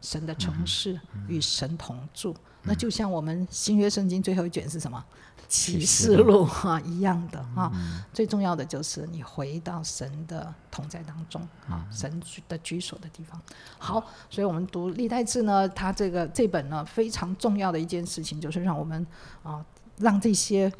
[0.00, 2.34] 神的城市与神同住。
[2.62, 5.02] 那就像我们新约圣经最后一卷是什么？
[5.48, 6.44] 启示录。
[6.44, 7.72] 哈、一样的啊、
[8.12, 13.40] 最重要的就是你回到神的同在当中啊，神的居所的地方。
[13.78, 19.04] 好，所以我们读历代志呢，它这个这本呢非常重要的一件事情，就是让我们
[19.42, 19.64] 啊，
[20.00, 20.72] 让这些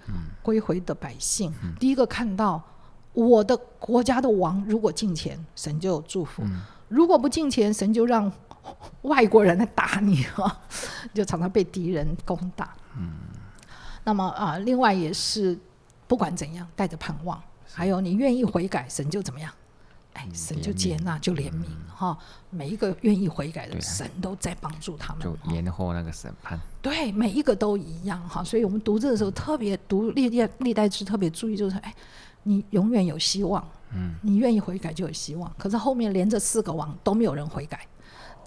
[0.42, 2.60] 归回的百姓，第一个看到
[3.12, 6.42] 我的国家的王如果敬虔，神就有祝福；
[6.88, 8.32] 如果不敬虔，神就让
[9.02, 10.60] 外国人来打你啊，
[11.14, 12.74] 就常常被敌人攻打。
[12.96, 13.12] 嗯。
[14.02, 15.58] 那么啊，另外也是
[16.08, 17.40] 不管怎样，带着盼望，
[17.72, 19.52] 还有你愿意悔改，神就怎么样？
[20.14, 22.18] 哎，神就接纳，就怜悯哈。
[22.50, 25.22] 每一个愿意悔改的，神都在帮助他们。
[25.22, 26.60] 就延后那个审判。
[26.82, 31.94] 对，每一个都一样哈，所以我们读这的时候特别读历代历代志，特别注意就是，哎，
[32.42, 35.52] 你永远有希望，嗯，你愿意悔改就有希望。
[35.56, 37.86] 可是后面连着四个王都没有人悔改，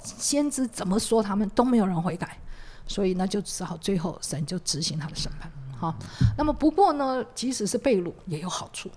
[0.04, 2.38] 先知怎么说他们都没有人悔改，
[2.88, 5.50] 所以呢就只好最后神就执行他的审判。
[5.84, 5.94] 好，
[6.38, 8.90] 那么不过呢，即使是被掳也有好处，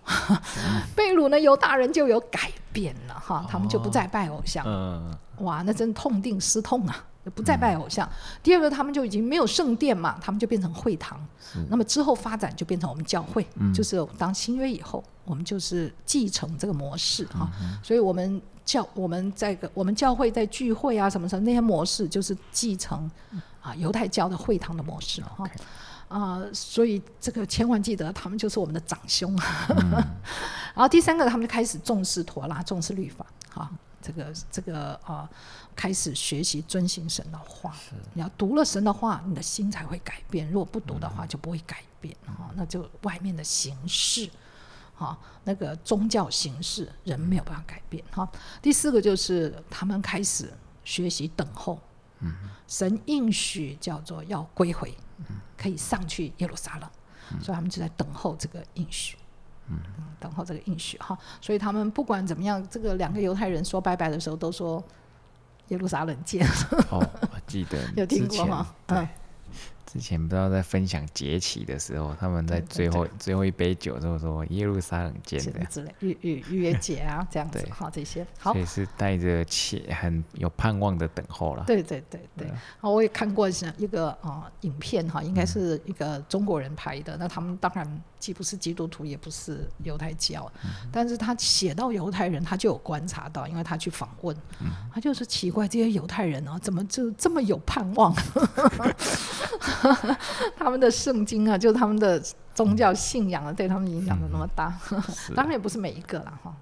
[0.95, 7.05] 被掳呢犹大人就有改变了哈，他们就不再拜偶像，嗯，哇，那真痛定思痛啊！
[7.35, 8.09] 不再拜偶像。
[8.41, 11.19] 第二个，他们就已经没有圣殿嘛，他们就变成会堂。
[11.69, 17.51] 那么之后发展就变成我们教会，就是当新约以后，我们就是继承这个模式哈、
[17.83, 23.11] 所以我们教我们在个我们教会在聚会啊什么什么那些模式，就是继承
[23.61, 25.45] 啊犹太教的会堂的模式哈。
[25.45, 25.51] 啊、
[26.53, 29.37] 所以这个千万记得，他们就是我们的长兄。
[30.75, 35.29] 然后第三个，他们就开始重视妥拉，重视律法，哈，这个这个啊、
[35.75, 37.75] 开始学习遵行神的话。
[38.15, 42.15] 你要读了神的话，你的心才会改变；如果不读的话，就不会改变。
[42.27, 44.31] 哈、那就外面的形式，
[44.95, 48.05] 哈、那个宗教形式，人没有办法改变。
[48.13, 48.29] 哈、
[48.63, 50.53] 第四个就是他们开始
[50.85, 51.81] 学习等候。
[52.67, 54.97] 神应许叫做要归回，
[55.57, 56.91] 可以上去耶路撒冷，
[57.43, 59.17] 所以他们就在等候这个应许。
[59.69, 59.79] 嗯，
[60.21, 64.83] 等候这个应许哈，所以他们不管怎么样，这个两个犹太人说拜拜的时候都说
[65.69, 66.47] 耶路撒冷见，
[66.91, 66.99] 哦，
[67.33, 68.75] 我记得 有听过吗？
[68.87, 68.97] 对。
[68.99, 69.09] 嗯，，
[69.87, 77.71] 之前不知道在分享节期的时候，他们在最后最后一杯酒之后说耶路撒冷见的，之之类逾逾逾越节啊，这样子对。
[77.71, 78.53] 哈，这些好。
[78.53, 81.65] 所，以是带着切很有盼望的等候了。
[81.67, 87.17] 对对对对，好，我也看过像一个啊、影片哈，应该是一个中国人拍的。
[87.17, 90.51] 那他们当然既不是基督徒，也不是犹太教，
[90.91, 94.37] 但是他写到犹太人，他就有观察到，因为他去访问，
[94.93, 98.13] 他就是奇怪这些犹太人啊，怎么就这么有盼望？
[100.57, 102.23] 他们的圣经啊，就是他们的
[102.55, 104.73] 宗教信仰啊，对他们影响的那么大。
[105.35, 106.55] 当然也不是每一个啦，哈，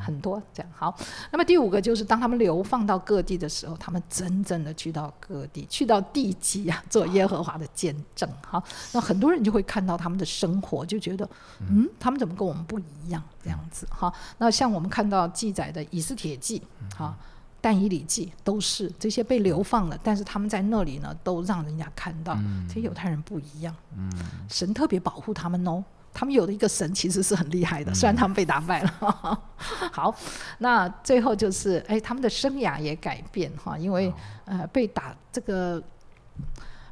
[0.00, 0.72] 很多这样。
[0.74, 0.96] 好，
[1.30, 8.28] 那么第五个就是当他们流放到各地的时候，他们真正的去到各地，去到地极啊，做耶和华的见证。
[8.46, 8.62] 好，
[8.92, 11.28] 那很多人就会看到他们的生活，就觉得，
[11.60, 13.22] 嗯，他们怎么跟我们不一样？
[13.42, 14.12] 这样子哈。
[14.38, 16.62] 那像我们看到记载的以斯帖记，
[16.96, 17.14] 哈。
[17.64, 22.36] 但以礼记都是这些被流放了，但是他们在那里呢，都让人家看到、
[22.68, 23.74] 这些犹太人不一样。
[24.50, 29.42] 神特别保护他们哦，他们有的一个神其实是很厉害的，虽然他们被打败了。
[29.90, 30.14] 好，
[30.58, 34.12] 那最后就是哎，他们的生涯也改变哈，因为
[34.44, 35.82] 呃被打这个。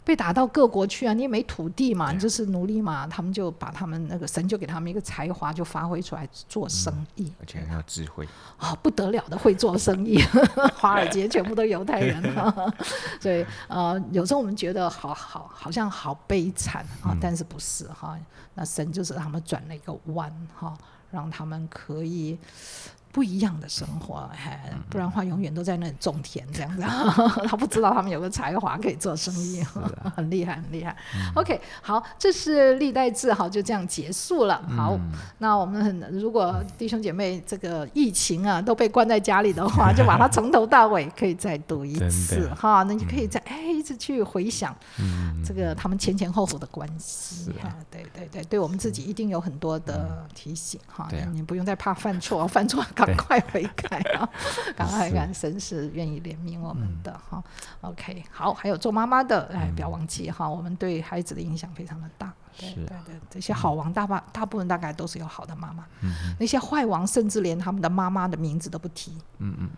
[0.05, 1.13] 被打到各国去啊！
[1.13, 3.07] 你也没土地嘛，你就是奴隶嘛。
[3.07, 8.27] 他们就把他们那个神就给他们一个才华，就发挥出来做生意，而且很有智慧
[8.59, 10.21] 啊，不得了的会做生意。
[10.75, 12.21] 华尔街全部都犹太人，
[13.21, 18.19] 所以呃，有时候我们觉得好好好像好悲惨啊，但是不是哈？
[18.55, 20.77] 那神就是他们转了一个弯哈，
[21.11, 22.37] 让他们可以。
[23.13, 26.83] 不一样的生活，哎，不然的话永远都在那里种田这样子。
[27.47, 29.63] 他不知道他们有个才华可以做生意，
[30.17, 30.97] 很厉害，很厉害。
[31.35, 34.63] OK，好，这是历代志，好，就这样结束了。
[34.75, 34.99] 好，
[35.37, 42.83] 那我们很如果弟兄姐妹这个疫情啊都被关在家里的话， 就把它从头到尾可以再读一次哈。
[42.85, 44.75] 那你可以再哎一直去回想
[45.45, 47.71] 这个他们前前后后的关系哈。
[47.91, 51.09] 对对对，对我们自己一定有很多的提醒哈。
[51.35, 52.83] 你不用再怕犯错，犯错。
[53.07, 54.29] 赶快悔改啊！
[54.77, 57.43] 赶快改，神是愿意怜悯我们的哈。
[57.81, 62.33] OK，好，还有做妈妈的，哎，不要忘记哈，我们对孩子的影响非常的大。
[62.59, 65.87] 对对对，这些好王大把大部分大概都是有好的妈妈，
[66.39, 69.71] 那些坏王甚至连他们的妈妈的名字都不提，嗯嗯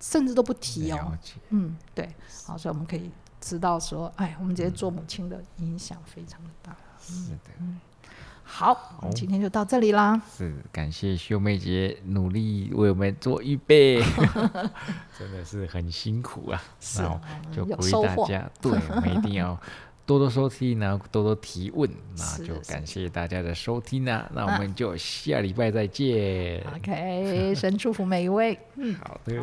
[0.00, 1.16] 甚至都不提哦。
[1.50, 2.12] 嗯，对，
[2.44, 6.76] 好，所以我们可以知道说，哎，我们这些做母亲的影响非常的大。
[7.00, 7.50] 是的。
[8.54, 10.20] 好，今天就到这里啦。
[10.30, 13.98] 是，感谢秀妹姐努力为我们做预备，
[15.18, 16.62] 真的是很辛苦啊。
[16.78, 17.02] 是，
[17.50, 19.58] 就鼓励大家，对， 我们一定要
[20.04, 21.90] 多多收听，然后多多提问。
[22.14, 26.62] 那就感谢大家的收听啊，那我们就下礼拜再见。
[26.76, 28.58] OK，神祝福每一位。
[28.76, 29.42] 嗯，好的。